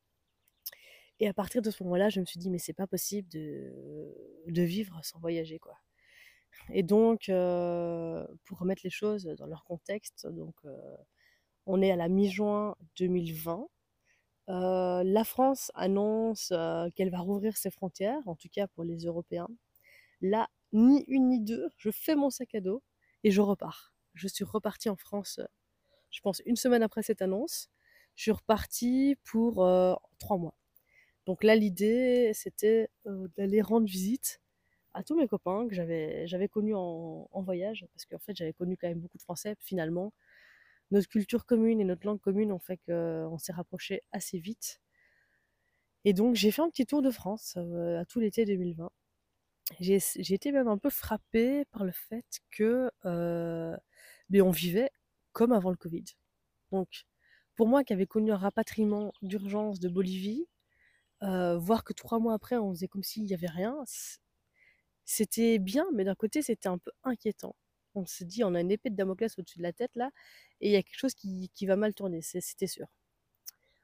Et 1.20 1.28
à 1.28 1.32
partir 1.34 1.62
de 1.62 1.70
ce 1.70 1.82
moment-là, 1.84 2.10
je 2.10 2.20
me 2.20 2.26
suis 2.26 2.38
dit 2.38 2.50
mais 2.50 2.58
c'est 2.58 2.72
pas 2.74 2.86
possible 2.86 3.28
de, 3.30 4.12
de 4.46 4.62
vivre 4.62 5.00
sans 5.02 5.18
voyager 5.20 5.58
quoi. 5.58 5.78
Et 6.70 6.82
donc, 6.82 7.26
pour 7.26 8.58
remettre 8.58 8.82
les 8.84 8.90
choses 8.90 9.24
dans 9.24 9.46
leur 9.46 9.64
contexte, 9.64 10.26
donc 10.26 10.54
on 11.66 11.80
est 11.82 11.90
à 11.90 11.96
la 11.96 12.08
mi-juin 12.08 12.76
2020. 12.96 13.66
La 14.48 15.24
France 15.24 15.70
annonce 15.74 16.52
qu'elle 16.94 17.10
va 17.10 17.18
rouvrir 17.18 17.56
ses 17.56 17.70
frontières, 17.70 18.20
en 18.26 18.34
tout 18.34 18.48
cas 18.50 18.66
pour 18.68 18.84
les 18.84 18.98
Européens. 19.04 19.48
Là, 20.20 20.48
ni 20.72 21.04
une 21.08 21.28
ni 21.28 21.40
deux, 21.40 21.68
je 21.76 21.90
fais 21.90 22.14
mon 22.14 22.30
sac 22.30 22.54
à 22.54 22.60
dos 22.60 22.82
et 23.24 23.30
je 23.30 23.40
repars. 23.40 23.94
Je 24.14 24.28
suis 24.28 24.44
repartie 24.44 24.88
en 24.88 24.96
France, 24.96 25.40
je 26.10 26.20
pense, 26.20 26.42
une 26.46 26.56
semaine 26.56 26.82
après 26.82 27.02
cette 27.02 27.22
annonce. 27.22 27.70
Je 28.16 28.22
suis 28.22 28.32
repartie 28.32 29.16
pour 29.24 29.66
trois 30.18 30.38
mois. 30.38 30.54
Donc 31.26 31.44
là, 31.44 31.54
l'idée, 31.54 32.32
c'était 32.34 32.88
d'aller 33.04 33.62
rendre 33.62 33.86
visite 33.86 34.40
à 34.94 35.02
tous 35.02 35.16
mes 35.16 35.28
copains 35.28 35.66
que 35.68 35.74
j'avais, 35.74 36.48
connus 36.48 36.74
en, 36.74 37.42
voyage, 37.42 37.86
parce 37.94 38.04
qu'en 38.06 38.18
fait, 38.18 38.36
j'avais 38.36 38.52
connu 38.52 38.76
quand 38.76 38.88
même 38.88 39.00
beaucoup 39.00 39.18
de 39.18 39.22
Français, 39.22 39.56
finalement 39.60 40.12
notre 40.92 41.08
culture 41.08 41.46
commune 41.46 41.80
et 41.80 41.84
notre 41.84 42.06
langue 42.06 42.20
commune 42.20 42.52
ont 42.52 42.58
fait 42.58 42.78
qu'on 42.86 43.38
s'est 43.38 43.52
rapprochés 43.52 44.02
assez 44.12 44.38
vite. 44.38 44.80
Et 46.04 46.12
donc 46.12 46.36
j'ai 46.36 46.50
fait 46.52 46.62
un 46.62 46.70
petit 46.70 46.86
tour 46.86 47.02
de 47.02 47.10
France 47.10 47.54
euh, 47.56 48.00
à 48.00 48.04
tout 48.04 48.20
l'été 48.20 48.44
2020. 48.44 48.90
J'ai, 49.80 50.00
été 50.18 50.52
même 50.52 50.68
un 50.68 50.78
peu 50.78 50.90
frappée 50.90 51.64
par 51.66 51.84
le 51.84 51.92
fait 51.92 52.26
que 52.50 52.90
euh, 53.06 53.76
ben, 54.28 54.42
on 54.42 54.50
vivait 54.50 54.90
comme 55.32 55.52
avant 55.52 55.70
le 55.70 55.76
Covid. 55.76 56.04
Donc 56.72 57.06
pour 57.56 57.68
moi 57.68 57.84
qui 57.84 57.92
avais 57.94 58.06
connu 58.06 58.32
un 58.32 58.36
rapatriement 58.36 59.12
d'urgence 59.22 59.80
de 59.80 59.88
Bolivie, 59.88 60.46
euh, 61.22 61.56
voir 61.58 61.84
que 61.84 61.94
trois 61.94 62.18
mois 62.18 62.34
après 62.34 62.56
on 62.58 62.70
faisait 62.74 62.88
comme 62.88 63.02
s'il 63.02 63.24
n'y 63.24 63.34
avait 63.34 63.48
rien, 63.48 63.76
c'était 65.04 65.58
bien, 65.58 65.86
mais 65.94 66.04
d'un 66.04 66.14
côté 66.14 66.42
c'était 66.42 66.68
un 66.68 66.78
peu 66.78 66.90
inquiétant 67.04 67.56
on 67.94 68.06
se 68.06 68.24
dit, 68.24 68.44
on 68.44 68.54
a 68.54 68.60
une 68.60 68.70
épée 68.70 68.90
de 68.90 68.96
Damoclès 68.96 69.38
au-dessus 69.38 69.58
de 69.58 69.62
la 69.62 69.72
tête 69.72 69.94
là, 69.96 70.10
et 70.60 70.68
il 70.68 70.72
y 70.72 70.76
a 70.76 70.82
quelque 70.82 70.98
chose 70.98 71.14
qui, 71.14 71.50
va 71.66 71.76
mal 71.76 71.94
tourner, 71.94 72.22
c'était 72.22 72.66
sûr. 72.66 72.86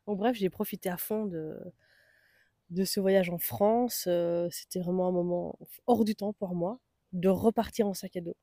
Donc 0.07 0.19
bref, 0.19 0.37
j'ai 0.37 0.51
profité 0.51 0.89
à 0.89 0.97
fond 0.97 1.27
de, 1.27 2.85
ce 2.85 3.01
voyage 3.01 3.31
en 3.31 3.39
France. 3.39 4.07
Euh, 4.09 4.49
c'était 4.51 4.81
vraiment 4.81 5.07
un 5.09 5.13
moment 5.13 5.59
hors 5.87 6.05
du 6.05 6.15
temps 6.15 6.33
pour 6.33 6.55
moi, 6.55 6.81
de 7.13 7.29
repartir 7.29 7.87
en 7.87 7.95
sac 7.95 8.17
à 8.17 8.21
dos. 8.21 8.37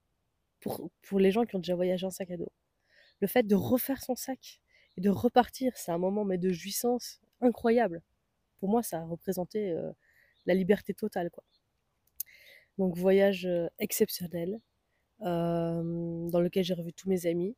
Pour, 0.61 1.19
les 1.19 1.31
gens 1.31 1.45
qui 1.45 1.55
ont 1.55 1.59
déjà 1.59 1.75
voyagé 1.75 2.05
en 2.05 2.11
sac 2.11 2.31
à 2.31 2.37
dos. 2.37 2.51
Le 3.19 3.27
fait 3.27 3.43
de 3.43 3.55
refaire 3.55 4.03
son 4.03 4.15
sac 4.15 4.61
et 4.97 5.01
de 5.01 5.09
repartir, 5.09 5.75
c'est 5.75 5.91
un 5.91 5.97
moment 5.97 6.25
mais 6.25 6.37
de 6.37 6.51
jouissance 6.51 7.19
incroyable. 7.41 8.01
Pour 8.59 8.69
moi, 8.69 8.83
ça 8.83 8.99
a 8.99 9.05
représenté 9.05 9.71
euh, 9.71 9.91
la 10.45 10.53
liberté 10.53 10.93
totale. 10.93 11.29
Quoi. 11.31 11.43
Donc 12.77 12.95
voyage 12.95 13.47
euh, 15.21 16.29
dans 16.29 16.39
lequel 16.39 16.63
j'ai 16.63 16.73
revu 16.73 16.93
tous 16.93 17.09
mes 17.09 17.25
amis. 17.27 17.55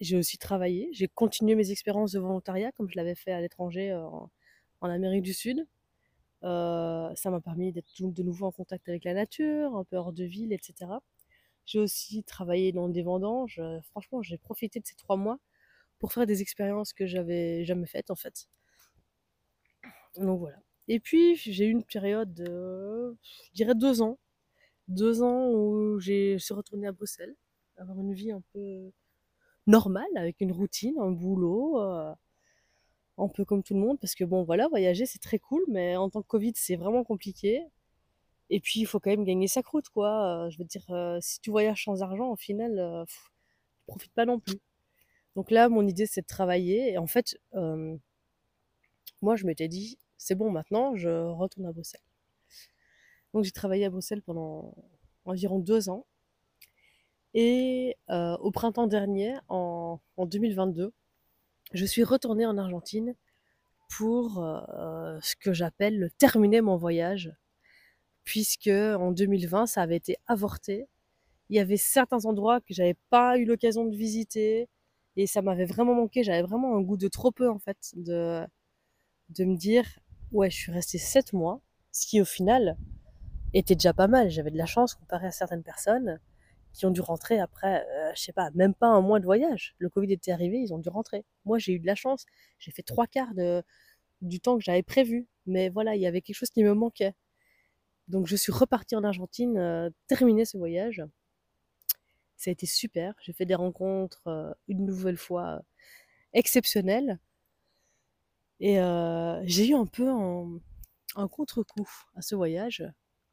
J'ai 0.00 0.16
aussi 0.16 0.38
travaillé, 0.38 0.88
j'ai 0.92 1.08
continué 1.08 1.54
mes 1.54 1.70
expériences 1.70 2.12
de 2.12 2.20
volontariat 2.20 2.72
comme 2.72 2.88
je 2.88 2.96
l'avais 2.96 3.14
fait 3.14 3.32
à 3.32 3.40
l'étranger 3.40 3.92
en, 3.92 4.30
Amérique 4.82 5.22
du 5.22 5.34
Sud. 5.34 5.66
ça 6.42 7.14
m'a 7.26 7.40
permis 7.40 7.72
d'être 7.72 7.90
de 8.00 8.22
nouveau 8.22 8.46
en 8.46 8.52
contact 8.52 8.88
avec 8.88 9.04
la 9.04 9.14
nature, 9.14 9.76
un 9.76 9.84
peu 9.84 9.96
hors 9.96 10.12
de 10.12 10.24
ville, 10.24 10.52
etc. 10.54 10.90
J'ai 11.66 11.78
aussi 11.80 12.24
travaillé 12.24 12.72
dans 12.72 12.88
des 12.88 13.02
vendanges. 13.02 13.60
Franchement, 13.90 14.22
j'ai 14.22 14.38
profité 14.38 14.80
de 14.80 14.86
ces 14.86 14.96
trois 14.96 15.16
mois 15.16 15.38
pour 16.00 16.12
faire 16.12 16.26
des 16.26 16.42
expériences 16.42 16.92
que 16.92 17.06
j'avais 17.06 17.64
jamais 17.64 17.86
faites 17.86 18.10
en 18.10 18.16
fait. 18.16 18.48
Donc 20.16 20.40
voilà. 20.40 20.58
Et 20.88 20.98
puis 20.98 21.36
j'ai 21.36 21.66
eu 21.66 21.70
une 21.70 21.84
période, 21.84 22.34
de, 22.34 23.16
je 23.22 23.52
dirais 23.54 23.74
deux 23.76 24.02
ans, 24.02 24.18
deux 24.90 25.22
ans 25.22 25.50
où 25.50 25.98
j'ai 26.00 26.38
suis 26.38 26.54
retournée 26.54 26.86
à 26.86 26.92
Bruxelles, 26.92 27.34
avoir 27.76 27.98
une 27.98 28.12
vie 28.12 28.32
un 28.32 28.42
peu 28.52 28.92
normale, 29.66 30.08
avec 30.16 30.40
une 30.40 30.52
routine, 30.52 30.98
un 30.98 31.10
boulot, 31.12 31.80
euh, 31.80 32.12
un 33.18 33.28
peu 33.28 33.44
comme 33.44 33.62
tout 33.62 33.74
le 33.74 33.80
monde, 33.80 33.98
parce 34.00 34.14
que 34.14 34.24
bon, 34.24 34.44
voilà, 34.44 34.68
voyager 34.68 35.06
c'est 35.06 35.20
très 35.20 35.38
cool, 35.38 35.62
mais 35.68 35.96
en 35.96 36.10
tant 36.10 36.22
que 36.22 36.26
Covid 36.28 36.52
c'est 36.56 36.76
vraiment 36.76 37.04
compliqué. 37.04 37.62
Et 38.50 38.60
puis 38.60 38.80
il 38.80 38.86
faut 38.86 39.00
quand 39.00 39.10
même 39.10 39.24
gagner 39.24 39.48
sa 39.48 39.62
croûte, 39.62 39.88
quoi. 39.90 40.46
Euh, 40.46 40.50
je 40.50 40.58
veux 40.58 40.64
dire, 40.64 40.84
euh, 40.90 41.18
si 41.20 41.40
tu 41.40 41.50
voyages 41.50 41.84
sans 41.84 42.02
argent, 42.02 42.30
au 42.30 42.36
final, 42.36 43.04
pff, 43.06 43.30
tu 43.78 43.84
profites 43.86 44.12
pas 44.14 44.26
non 44.26 44.40
plus. 44.40 44.60
Donc 45.36 45.50
là, 45.50 45.68
mon 45.68 45.86
idée 45.86 46.06
c'est 46.06 46.22
de 46.22 46.26
travailler, 46.26 46.92
et 46.92 46.98
en 46.98 47.06
fait, 47.06 47.38
moi 49.22 49.36
je 49.36 49.46
m'étais 49.46 49.68
dit, 49.68 49.98
c'est 50.18 50.34
bon, 50.34 50.50
maintenant 50.50 50.96
je 50.96 51.08
retourne 51.08 51.66
à 51.66 51.72
Bruxelles. 51.72 52.00
Donc 53.32 53.44
j'ai 53.44 53.52
travaillé 53.52 53.84
à 53.84 53.90
Bruxelles 53.90 54.22
pendant 54.22 54.74
environ 55.24 55.58
deux 55.58 55.88
ans. 55.88 56.06
Et 57.34 57.96
euh, 58.10 58.36
au 58.38 58.50
printemps 58.50 58.86
dernier, 58.86 59.36
en, 59.48 60.00
2022, 60.18 60.92
je 61.72 61.84
suis 61.84 62.02
retournée 62.02 62.44
en 62.46 62.58
Argentine 62.58 63.14
pour 63.88 64.42
euh, 64.42 65.18
ce 65.22 65.36
que 65.36 65.52
j'appelle 65.52 66.10
terminer 66.18 66.60
mon 66.60 66.76
voyage, 66.76 67.32
puisque 68.24 68.68
en 68.68 69.12
2020, 69.12 69.66
ça 69.66 69.82
avait 69.82 69.96
été 69.96 70.16
avorté. 70.26 70.88
Il 71.50 71.56
y 71.56 71.60
avait 71.60 71.76
certains 71.76 72.24
endroits 72.26 72.60
que 72.60 72.74
j'avais 72.74 72.96
pas 73.10 73.38
eu 73.38 73.44
l'occasion 73.44 73.84
de 73.84 73.96
visiter 73.96 74.68
et 75.16 75.26
ça 75.26 75.42
m'avait 75.42 75.64
vraiment 75.64 75.94
manqué. 75.94 76.24
J'avais 76.24 76.42
vraiment 76.42 76.76
un 76.76 76.80
goût 76.80 76.96
de 76.96 77.08
trop 77.08 77.32
peu 77.32 77.48
en 77.48 77.58
fait, 77.58 77.92
de, 77.94 78.44
de 79.30 79.44
me 79.44 79.56
dire 79.56 79.84
ouais, 80.32 80.50
je 80.50 80.56
suis 80.56 80.72
restée 80.72 80.98
sept 80.98 81.32
mois, 81.32 81.60
ce 81.92 82.06
qui 82.06 82.20
au 82.20 82.24
final 82.24 82.76
était 83.54 83.74
déjà 83.74 83.92
pas 83.92 84.08
mal. 84.08 84.30
J'avais 84.30 84.50
de 84.50 84.58
la 84.58 84.66
chance 84.66 84.94
comparé 84.94 85.26
à 85.26 85.30
certaines 85.32 85.62
personnes 85.62 86.20
qui 86.72 86.86
ont 86.86 86.90
dû 86.90 87.00
rentrer 87.00 87.40
après, 87.40 87.84
euh, 87.88 88.12
je 88.14 88.22
sais 88.22 88.32
pas, 88.32 88.50
même 88.54 88.74
pas 88.74 88.86
un 88.86 89.00
mois 89.00 89.18
de 89.20 89.24
voyage. 89.24 89.74
Le 89.78 89.88
Covid 89.88 90.12
était 90.12 90.32
arrivé, 90.32 90.58
ils 90.58 90.72
ont 90.72 90.78
dû 90.78 90.88
rentrer. 90.88 91.24
Moi, 91.44 91.58
j'ai 91.58 91.72
eu 91.72 91.80
de 91.80 91.86
la 91.86 91.94
chance. 91.94 92.26
J'ai 92.58 92.70
fait 92.70 92.82
trois 92.82 93.06
quarts 93.06 93.34
de, 93.34 93.62
du 94.20 94.40
temps 94.40 94.56
que 94.56 94.64
j'avais 94.64 94.82
prévu. 94.82 95.26
Mais 95.46 95.68
voilà, 95.68 95.96
il 95.96 96.00
y 96.02 96.06
avait 96.06 96.22
quelque 96.22 96.36
chose 96.36 96.50
qui 96.50 96.62
me 96.62 96.74
manquait. 96.74 97.14
Donc, 98.08 98.26
je 98.26 98.36
suis 98.36 98.52
repartie 98.52 98.96
en 98.96 99.04
Argentine, 99.04 99.56
euh, 99.58 99.90
ce 100.10 100.56
voyage. 100.56 101.02
Ça 102.36 102.50
a 102.50 102.52
été 102.52 102.66
super. 102.66 103.14
J'ai 103.20 103.32
fait 103.32 103.46
des 103.46 103.54
rencontres 103.54 104.26
euh, 104.28 104.52
une 104.68 104.86
nouvelle 104.86 105.18
fois 105.18 105.62
exceptionnelles. 106.32 107.18
Et 108.60 108.76
j'ai 109.44 109.68
eu 109.68 109.74
un 109.74 109.86
peu 109.86 110.10
un 110.10 111.28
contre-coup 111.28 111.88
à 112.14 112.20
ce 112.20 112.34
voyage. 112.34 112.84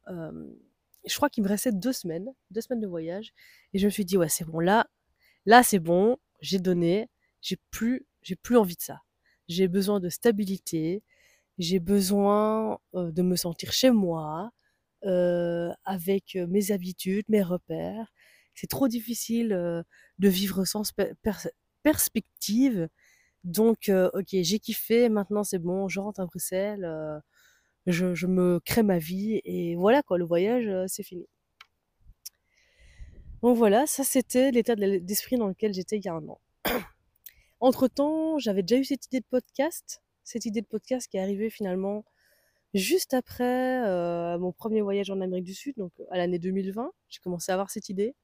Je 0.08 1.16
crois 1.16 1.30
qu'il 1.30 1.42
me 1.42 1.48
restait 1.48 1.72
deux 1.72 1.92
semaines, 1.92 2.28
deux 2.50 2.60
semaines 2.60 2.80
de 2.80 2.86
voyage. 2.86 3.32
Et 3.72 3.78
je 3.78 3.86
me 3.86 3.90
suis 3.90 4.04
dit, 4.04 4.16
ouais, 4.16 4.28
c'est 4.28 4.44
bon, 4.44 4.60
là, 4.60 4.86
là, 5.46 5.62
c'est 5.62 5.78
bon, 5.78 6.16
j'ai 6.40 6.58
donné, 6.58 7.08
j'ai 7.40 7.56
plus, 7.70 8.06
j'ai 8.22 8.36
plus 8.36 8.56
envie 8.56 8.76
de 8.76 8.82
ça. 8.82 9.00
J'ai 9.48 9.68
besoin 9.68 10.00
de 10.00 10.08
stabilité, 10.08 11.02
j'ai 11.58 11.80
besoin 11.80 12.78
de 12.94 13.22
me 13.22 13.36
sentir 13.36 13.72
chez 13.72 13.90
moi, 13.90 14.50
avec 15.02 16.36
mes 16.48 16.70
habitudes, 16.72 17.24
mes 17.28 17.42
repères. 17.42 18.12
C'est 18.54 18.66
trop 18.66 18.88
difficile 18.88 19.50
de 19.50 20.28
vivre 20.28 20.64
sans 20.64 20.82
perspective. 21.82 22.88
Donc, 23.44 23.90
ok, 24.12 24.26
j'ai 24.30 24.58
kiffé, 24.58 25.08
maintenant 25.08 25.44
c'est 25.44 25.60
bon, 25.60 25.88
je 25.88 26.00
rentre 26.00 26.20
à 26.20 26.26
Bruxelles, 26.26 26.86
je, 27.92 28.26
me 28.26 28.60
crée 28.60 28.82
ma 28.82 28.98
vie 28.98 29.40
et 29.44 29.76
voilà 29.76 30.02
quoi, 30.02 30.18
le 30.18 30.24
voyage, 30.24 30.70
c'est 30.86 31.02
fini. 31.02 31.26
Donc 33.42 33.56
voilà, 33.56 33.86
ça 33.86 34.04
c'était 34.04 34.50
l'état 34.50 34.74
d'esprit 34.76 35.36
dans 35.36 35.46
lequel 35.46 35.72
j'étais 35.72 35.96
il 35.96 36.04
y 36.04 36.08
a 36.08 36.14
un 36.14 36.28
an. 36.28 36.40
Entre-temps, 37.60 38.38
j'avais 38.38 38.62
déjà 38.62 38.80
eu 38.80 38.84
cette 38.84 39.06
idée 39.06 39.20
de 39.20 39.26
podcast, 39.30 40.02
cette 40.24 40.44
idée 40.44 40.60
de 40.60 40.66
podcast 40.66 41.08
qui 41.08 41.16
est 41.16 41.20
arrivée 41.20 41.50
finalement 41.50 42.04
juste 42.74 43.14
après 43.14 43.86
euh, 43.86 44.38
mon 44.38 44.52
premier 44.52 44.82
voyage 44.82 45.10
en 45.10 45.20
Amérique 45.20 45.44
du 45.44 45.54
Sud, 45.54 45.74
donc 45.76 45.92
à 46.10 46.18
l'année 46.18 46.38
2020. 46.38 46.90
J'ai 47.08 47.20
commencé 47.20 47.50
à 47.52 47.54
avoir 47.54 47.70
cette 47.70 47.88
idée. 47.88 48.14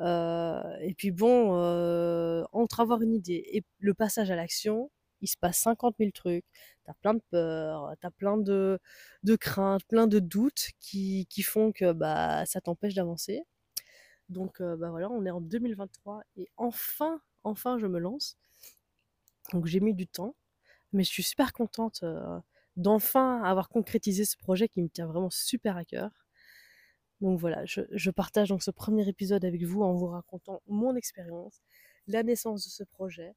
Euh, 0.00 0.62
et 0.80 0.94
puis 0.94 1.10
bon, 1.10 1.56
euh, 1.56 2.44
entre 2.52 2.80
avoir 2.80 3.02
une 3.02 3.14
idée 3.14 3.44
et 3.52 3.64
le 3.78 3.94
passage 3.94 4.30
à 4.30 4.36
l'action, 4.36 4.90
il 5.22 5.28
se 5.28 5.36
passe 5.36 5.58
50 5.58 5.96
000 5.98 6.10
trucs. 6.12 6.44
T'as 6.84 6.94
plein 6.94 7.14
de 7.14 7.22
peurs, 7.30 7.94
t'as 8.00 8.10
plein 8.10 8.36
de, 8.36 8.78
de 9.22 9.36
craintes, 9.36 9.84
plein 9.86 10.06
de 10.06 10.18
doutes 10.18 10.70
qui, 10.80 11.26
qui 11.30 11.42
font 11.42 11.72
que 11.72 11.92
bah, 11.92 12.44
ça 12.46 12.60
t'empêche 12.60 12.94
d'avancer. 12.94 13.42
Donc 14.28 14.62
bah 14.62 14.90
voilà, 14.90 15.10
on 15.10 15.24
est 15.26 15.30
en 15.30 15.40
2023 15.40 16.22
et 16.36 16.48
enfin, 16.56 17.20
enfin 17.44 17.78
je 17.78 17.86
me 17.86 17.98
lance. 17.98 18.38
Donc 19.52 19.66
j'ai 19.66 19.80
mis 19.80 19.94
du 19.94 20.06
temps, 20.06 20.34
mais 20.92 21.04
je 21.04 21.10
suis 21.10 21.22
super 21.22 21.52
contente 21.52 22.04
d'enfin 22.76 23.42
avoir 23.42 23.68
concrétisé 23.68 24.24
ce 24.24 24.36
projet 24.36 24.68
qui 24.68 24.82
me 24.82 24.88
tient 24.88 25.06
vraiment 25.06 25.30
super 25.30 25.76
à 25.76 25.84
cœur. 25.84 26.10
Donc 27.20 27.38
voilà, 27.38 27.64
je, 27.66 28.10
partage 28.10 28.48
donc 28.48 28.62
ce 28.64 28.72
premier 28.72 29.08
épisode 29.08 29.44
avec 29.44 29.62
vous 29.62 29.82
en 29.82 29.94
vous 29.94 30.08
racontant 30.08 30.60
mon 30.66 30.96
expérience, 30.96 31.62
la 32.08 32.22
naissance 32.24 32.64
de 32.64 32.70
ce 32.70 32.82
projet, 32.84 33.34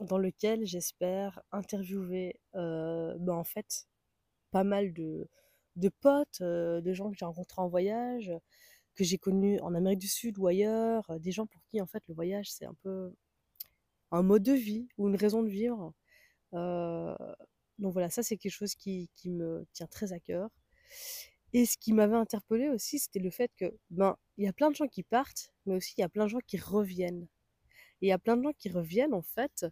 dans 0.00 0.18
lequel 0.18 0.64
j'espère 0.66 1.40
interviewer 1.52 2.40
bah 2.54 3.34
en 3.34 3.44
fait 3.44 3.86
pas 4.50 4.64
mal 4.64 4.92
de, 4.92 5.28
de 5.76 5.88
potes, 5.88 6.42
de 6.42 6.92
gens 6.92 7.10
que 7.10 7.16
j'ai 7.18 7.24
rencontrés 7.24 7.62
en 7.62 7.68
voyage, 7.68 8.32
que 8.94 9.04
j'ai 9.04 9.18
connus 9.18 9.58
en 9.60 9.74
Amérique 9.74 10.00
du 10.00 10.08
Sud 10.08 10.38
ou 10.38 10.46
ailleurs, 10.46 11.04
des 11.20 11.32
gens 11.32 11.46
pour 11.46 11.62
qui 11.64 11.80
en 11.80 11.86
fait 11.86 12.02
le 12.08 12.14
voyage 12.14 12.50
c'est 12.50 12.66
un 12.66 12.74
peu 12.82 13.14
un 14.12 14.22
mode 14.22 14.42
de 14.42 14.52
vie 14.52 14.88
ou 14.98 15.08
une 15.08 15.16
raison 15.16 15.42
de 15.42 15.48
vivre. 15.48 15.92
Donc 16.52 17.92
voilà, 17.92 18.10
ça 18.10 18.22
c'est 18.22 18.36
quelque 18.36 18.52
chose 18.52 18.74
qui, 18.74 19.10
qui, 19.16 19.30
me 19.30 19.66
tient 19.72 19.86
très 19.86 20.12
à 20.12 20.20
cœur. 20.20 20.50
Et 21.52 21.66
ce 21.66 21.76
qui 21.76 21.92
m'avait 21.92 22.16
interpellé 22.16 22.68
aussi, 22.68 22.98
c'était 22.98 23.18
le 23.18 23.30
fait 23.30 23.50
que 23.56 23.76
ben 23.90 24.16
il 24.38 24.44
y 24.44 24.48
a 24.48 24.52
plein 24.52 24.70
de 24.70 24.76
gens 24.76 24.86
qui 24.86 25.02
partent, 25.02 25.52
mais 25.66 25.74
aussi 25.76 25.94
il 25.98 26.00
y 26.00 26.04
a 26.04 26.08
plein 26.08 26.24
de 26.24 26.30
gens 26.30 26.40
qui 26.46 26.58
reviennent. 26.58 27.28
Et 28.00 28.06
il 28.06 28.08
y 28.08 28.12
a 28.12 28.18
plein 28.18 28.36
de 28.36 28.42
gens 28.42 28.52
qui 28.58 28.68
reviennent 28.70 29.14
en 29.14 29.22
fait, 29.22 29.66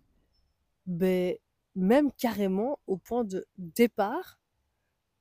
ben, 0.90 1.36
même 1.76 2.10
carrément 2.12 2.80
au 2.88 2.96
point 2.96 3.24
de 3.24 3.46
départ, 3.58 4.40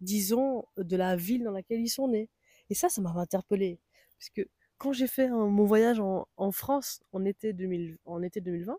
disons, 0.02 0.66
de 0.78 0.96
la 0.98 1.16
ville 1.16 1.44
dans 1.44 1.52
laquelle 1.52 1.80
ils 1.80 1.90
sont 1.90 2.08
nés. 2.08 2.28
Et 2.72 2.74
ça, 2.74 2.90
ça 2.90 3.02
m'avait 3.02 3.20
interpellé. 3.20 3.80
Parce 4.18 4.30
que 4.32 4.42
quand 4.80 4.94
j'ai 4.94 5.06
fait 5.08 5.30
mon 5.30 5.66
voyage 5.66 6.00
en, 6.00 6.52
France 6.52 7.02
en 7.14 7.24
été, 7.24 7.54
2000, 7.54 8.00
en 8.06 8.24
été 8.24 8.42
2020, 8.42 8.78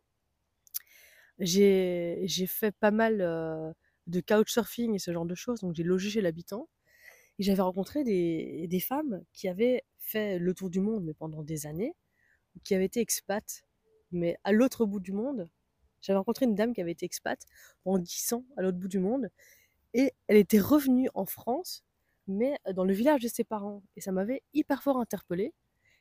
j'ai 1.39 2.47
fait 2.49 2.73
pas 2.73 2.91
mal 2.91 3.21
euh, 3.21 3.73
de 4.09 4.21
couchsurfing 4.21 4.95
et 4.95 4.99
ce 4.99 5.13
genre 5.13 5.27
de 5.27 5.35
choses. 5.37 5.61
Donc 5.61 5.75
j'ai 5.77 5.85
logé 5.85 6.11
chez 6.11 6.21
l'habitant. 6.23 6.69
Et 7.39 7.45
j'avais 7.45 7.63
rencontré 7.63 8.03
des, 8.03 8.67
des, 8.69 8.81
femmes 8.81 9.23
qui 9.33 9.49
avaient 9.49 9.85
fait 9.99 10.39
le 10.41 10.55
tour 10.55 10.71
du 10.71 10.81
monde, 10.81 11.05
mais 11.05 11.15
pendant 11.15 11.43
des 11.43 11.67
années, 11.67 11.95
qui 12.65 12.75
avaient 12.75 12.87
été 12.87 13.01
expats, 13.01 13.65
mais 14.11 14.37
à 14.45 14.53
l'autre 14.53 14.87
bout 14.87 15.01
du 15.01 15.13
monde. 15.13 15.49
J'avais 16.03 16.17
rencontré 16.19 16.47
une 16.47 16.55
dame 16.55 16.73
qui 16.73 16.81
avait 16.81 16.93
été 16.93 17.07
expat 17.07 17.41
pendant 17.85 17.99
10 17.99 18.33
ans 18.33 18.45
à 18.57 18.63
l'autre 18.63 18.79
bout 18.79 18.89
du 18.89 18.99
monde. 18.99 19.29
Et 19.95 20.13
elle 20.29 20.37
était 20.37 20.61
revenue 20.61 21.09
en 21.15 21.27
France 21.27 21.85
mais 22.27 22.57
dans 22.75 22.85
le 22.85 22.93
village 22.93 23.23
de 23.23 23.29
ses 23.29 23.43
parents. 23.43 23.83
Et 23.97 24.01
ça 24.01 24.13
m'avait 24.13 24.43
hyper 24.55 24.83
fort 24.83 24.99
interpellée. 24.99 25.53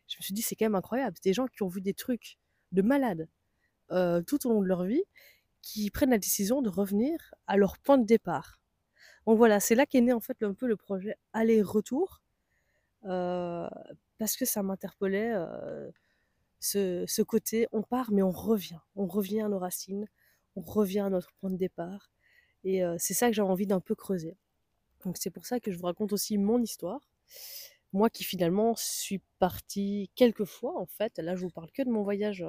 Je 0.07 0.17
me 0.17 0.21
suis 0.21 0.33
dit, 0.33 0.43
c'est 0.43 0.55
quand 0.55 0.65
même 0.65 0.75
incroyable. 0.75 1.15
C'est 1.17 1.29
des 1.29 1.33
gens 1.33 1.47
qui 1.47 1.63
ont 1.63 1.67
vu 1.67 1.81
des 1.81 1.93
trucs 1.93 2.37
de 2.71 2.81
malades 2.81 3.27
tout 4.27 4.47
au 4.47 4.53
long 4.53 4.61
de 4.61 4.67
leur 4.67 4.83
vie, 4.83 5.03
qui 5.63 5.89
prennent 5.89 6.11
la 6.11 6.19
décision 6.19 6.61
de 6.61 6.69
revenir 6.69 7.33
à 7.47 7.57
leur 7.57 7.79
point 7.79 7.97
de 7.97 8.05
départ. 8.05 8.59
Donc 9.25 9.37
voilà, 9.37 9.59
c'est 9.59 9.73
là 9.73 9.87
qu'est 9.87 10.01
né 10.01 10.13
en 10.13 10.19
fait 10.19 10.43
un 10.43 10.53
peu 10.53 10.67
le 10.67 10.75
projet 10.75 11.15
aller-retour, 11.33 12.21
parce 13.01 14.35
que 14.37 14.45
ça 14.45 14.61
m'interpellait 14.61 15.33
ce, 16.59 17.21
côté, 17.21 17.67
on 17.71 17.81
part 17.81 18.11
mais 18.11 18.21
on 18.21 18.31
revient, 18.31 18.79
on 18.95 19.07
revient 19.07 19.41
à 19.41 19.47
nos 19.49 19.59
racines, 19.59 20.07
on 20.55 20.61
revient 20.61 20.99
à 20.99 21.09
notre 21.09 21.31
point 21.33 21.49
de 21.49 21.57
départ, 21.57 22.11
et 22.63 22.81
c'est 22.97 23.13
ça 23.13 23.27
que 23.27 23.33
j'ai 23.33 23.41
envie 23.41 23.67
d'un 23.67 23.79
peu 23.79 23.95
creuser. 23.95 24.35
Donc 25.05 25.17
c'est 25.17 25.29
pour 25.29 25.45
ça 25.45 25.59
que 25.59 25.71
je 25.71 25.77
vous 25.77 25.85
raconte 25.85 26.13
aussi 26.13 26.37
mon 26.37 26.61
histoire. 26.61 26.99
Moi 27.93 28.09
qui 28.09 28.23
finalement 28.23 28.75
suis 28.75 29.21
partie 29.39 30.11
quelques 30.15 30.45
fois 30.45 30.79
en 30.79 30.85
fait. 30.85 31.17
Là 31.19 31.35
je 31.35 31.41
vous 31.41 31.49
parle 31.49 31.71
que 31.71 31.81
de 31.83 31.89
mon 31.89 32.03
voyage, 32.03 32.45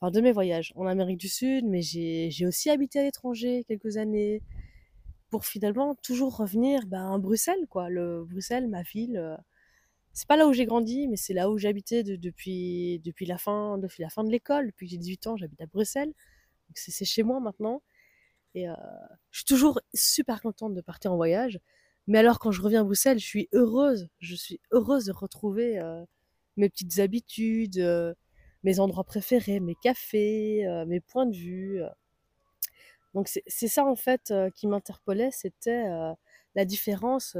enfin 0.00 0.10
de 0.10 0.20
mes 0.20 0.32
voyages 0.32 0.72
en 0.76 0.86
Amérique 0.86 1.18
du 1.18 1.28
Sud, 1.28 1.64
mais 1.66 1.82
j'ai 1.82 2.46
aussi 2.46 2.70
habité 2.70 2.98
à 2.98 3.02
l'étranger 3.02 3.64
quelques 3.64 3.96
années 3.96 4.42
pour 5.30 5.46
finalement 5.46 5.94
toujours 5.94 6.36
revenir 6.36 6.86
ben, 6.86 7.14
à 7.14 7.18
Bruxelles 7.18 7.66
quoi. 7.68 7.88
Le 7.88 8.24
Bruxelles, 8.24 8.68
ma 8.68 8.82
ville. 8.82 9.38
C'est 10.12 10.26
pas 10.26 10.36
là 10.36 10.46
où 10.46 10.52
j'ai 10.52 10.66
grandi, 10.66 11.08
mais 11.08 11.16
c'est 11.16 11.34
là 11.34 11.50
où 11.50 11.58
j'habitais 11.58 12.02
depuis, 12.02 13.00
depuis, 13.04 13.26
la 13.26 13.38
fin, 13.38 13.78
depuis 13.78 14.02
la 14.02 14.10
fin 14.10 14.24
de 14.24 14.30
l'école. 14.30 14.66
Depuis 14.66 14.86
que 14.86 14.90
j'ai 14.90 14.98
18 14.98 15.26
ans, 15.28 15.36
j'habite 15.36 15.60
à 15.60 15.66
Bruxelles. 15.66 16.12
Donc 16.68 16.76
c'est 16.76 17.04
chez 17.04 17.22
moi 17.22 17.40
maintenant. 17.40 17.82
Et 18.54 18.68
euh, 18.68 18.74
je 19.30 19.38
suis 19.38 19.44
toujours 19.44 19.80
super 19.94 20.42
contente 20.42 20.74
de 20.74 20.80
partir 20.80 21.12
en 21.12 21.16
voyage. 21.16 21.60
Mais 22.06 22.18
alors, 22.18 22.38
quand 22.38 22.50
je 22.50 22.62
reviens 22.62 22.80
à 22.80 22.84
Bruxelles, 22.84 23.18
je 23.18 23.26
suis 23.26 23.48
heureuse. 23.52 24.08
Je 24.18 24.34
suis 24.34 24.60
heureuse 24.72 25.04
de 25.06 25.12
retrouver 25.12 25.78
euh, 25.78 26.04
mes 26.56 26.68
petites 26.68 26.98
habitudes, 26.98 27.78
euh, 27.78 28.14
mes 28.64 28.80
endroits 28.80 29.04
préférés, 29.04 29.60
mes 29.60 29.76
cafés, 29.76 30.66
mes 30.86 31.00
points 31.00 31.26
de 31.26 31.36
vue. 31.36 31.80
Donc, 33.14 33.28
c'est 33.28 33.68
ça, 33.68 33.84
en 33.86 33.96
fait, 33.96 34.32
qui 34.54 34.66
m'interpellait. 34.66 35.30
C'était 35.32 35.84
la 36.54 36.64
différence 36.66 37.36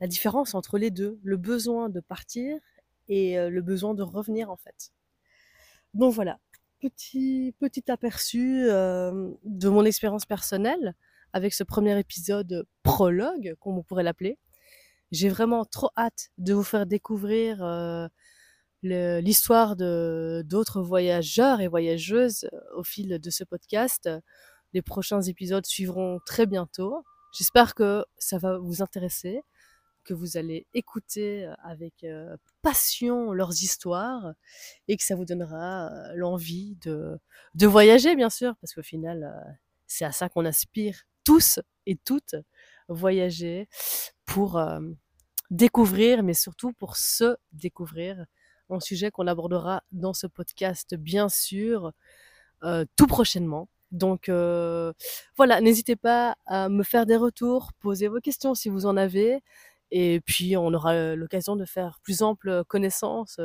la 0.00 0.06
différence 0.06 0.54
entre 0.54 0.78
les 0.78 0.90
deux, 0.90 1.18
le 1.22 1.36
besoin 1.36 1.88
de 1.88 2.00
partir 2.00 2.58
et 3.08 3.36
le 3.48 3.62
besoin 3.62 3.94
de 3.94 4.02
revenir 4.02 4.50
en 4.50 4.56
fait. 4.56 4.92
Donc 5.94 6.12
voilà, 6.12 6.38
petit, 6.80 7.54
petit 7.58 7.90
aperçu 7.90 8.64
de 8.66 9.68
mon 9.68 9.84
expérience 9.84 10.26
personnelle 10.26 10.94
avec 11.32 11.54
ce 11.54 11.64
premier 11.64 11.98
épisode 11.98 12.66
prologue, 12.82 13.54
comme 13.60 13.78
on 13.78 13.82
pourrait 13.82 14.02
l'appeler. 14.02 14.38
J'ai 15.12 15.28
vraiment 15.28 15.64
trop 15.64 15.90
hâte 15.96 16.30
de 16.38 16.52
vous 16.52 16.64
faire 16.64 16.84
découvrir 16.86 17.64
l'histoire 18.82 19.76
de 19.76 20.42
d'autres 20.44 20.82
voyageurs 20.82 21.60
et 21.60 21.68
voyageuses 21.68 22.48
au 22.74 22.82
fil 22.82 23.18
de 23.20 23.30
ce 23.30 23.44
podcast. 23.44 24.10
Les 24.72 24.82
prochains 24.82 25.22
épisodes 25.22 25.64
suivront 25.64 26.18
très 26.26 26.44
bientôt. 26.46 27.04
J'espère 27.32 27.74
que 27.74 28.04
ça 28.18 28.38
va 28.38 28.58
vous 28.58 28.82
intéresser 28.82 29.40
que 30.06 30.14
vous 30.14 30.38
allez 30.38 30.66
écouter 30.72 31.44
euh, 31.44 31.54
avec 31.62 32.04
euh, 32.04 32.36
passion 32.62 33.32
leurs 33.32 33.52
histoires 33.62 34.32
et 34.88 34.96
que 34.96 35.04
ça 35.04 35.16
vous 35.16 35.26
donnera 35.26 35.88
euh, 35.88 36.12
l'envie 36.14 36.76
de, 36.76 37.18
de 37.54 37.66
voyager, 37.66 38.16
bien 38.16 38.30
sûr, 38.30 38.54
parce 38.60 38.72
qu'au 38.72 38.82
final, 38.82 39.58
c'est 39.86 40.04
à 40.04 40.12
ça 40.12 40.28
qu'on 40.28 40.46
aspire 40.46 41.02
tous 41.24 41.60
et 41.84 41.96
toutes, 41.96 42.36
voyager 42.88 43.68
pour 44.24 44.62
découvrir, 45.50 46.22
mais 46.22 46.34
surtout 46.34 46.72
pour 46.72 46.96
se 46.96 47.36
découvrir, 47.52 48.24
un 48.70 48.80
sujet 48.80 49.10
qu'on 49.10 49.26
abordera 49.26 49.82
dans 49.92 50.12
ce 50.12 50.26
podcast, 50.26 50.94
bien 50.94 51.28
sûr, 51.28 51.92
tout 52.96 53.06
prochainement. 53.06 53.68
Donc 53.92 54.28
voilà, 55.36 55.60
n'hésitez 55.60 55.96
pas 55.96 56.36
à 56.46 56.68
me 56.68 56.82
faire 56.82 57.06
des 57.06 57.16
retours, 57.16 57.72
poser 57.80 58.08
vos 58.08 58.20
questions 58.20 58.54
si 58.54 58.68
vous 58.68 58.86
en 58.86 58.96
avez. 58.96 59.42
Et 59.90 60.20
puis, 60.20 60.56
on 60.56 60.72
aura 60.74 61.14
l'occasion 61.14 61.56
de 61.56 61.64
faire 61.64 61.98
plus 62.02 62.22
ample 62.22 62.64
connaissance 62.64 63.40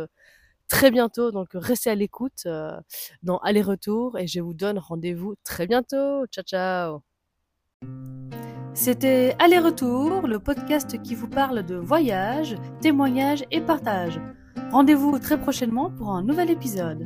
très 0.71 0.89
bientôt. 0.89 1.31
Donc 1.31 1.49
restez 1.53 1.89
à 1.89 1.95
l'écoute 1.95 2.47
dans 3.23 3.37
Aller-Retour 3.39 4.17
et 4.17 4.25
je 4.25 4.39
vous 4.39 4.53
donne 4.53 4.79
rendez-vous 4.79 5.35
très 5.43 5.67
bientôt. 5.67 6.25
Ciao 6.27 6.43
ciao 6.45 7.01
C'était 8.73 9.35
Aller-Retour, 9.39 10.27
le 10.27 10.39
podcast 10.39 11.01
qui 11.03 11.13
vous 11.13 11.27
parle 11.27 11.63
de 11.63 11.75
voyage, 11.75 12.55
témoignages 12.81 13.43
et 13.51 13.59
partage. 13.59 14.19
Rendez-vous 14.71 15.19
très 15.19 15.39
prochainement 15.39 15.91
pour 15.91 16.11
un 16.11 16.23
nouvel 16.23 16.49
épisode. 16.49 17.05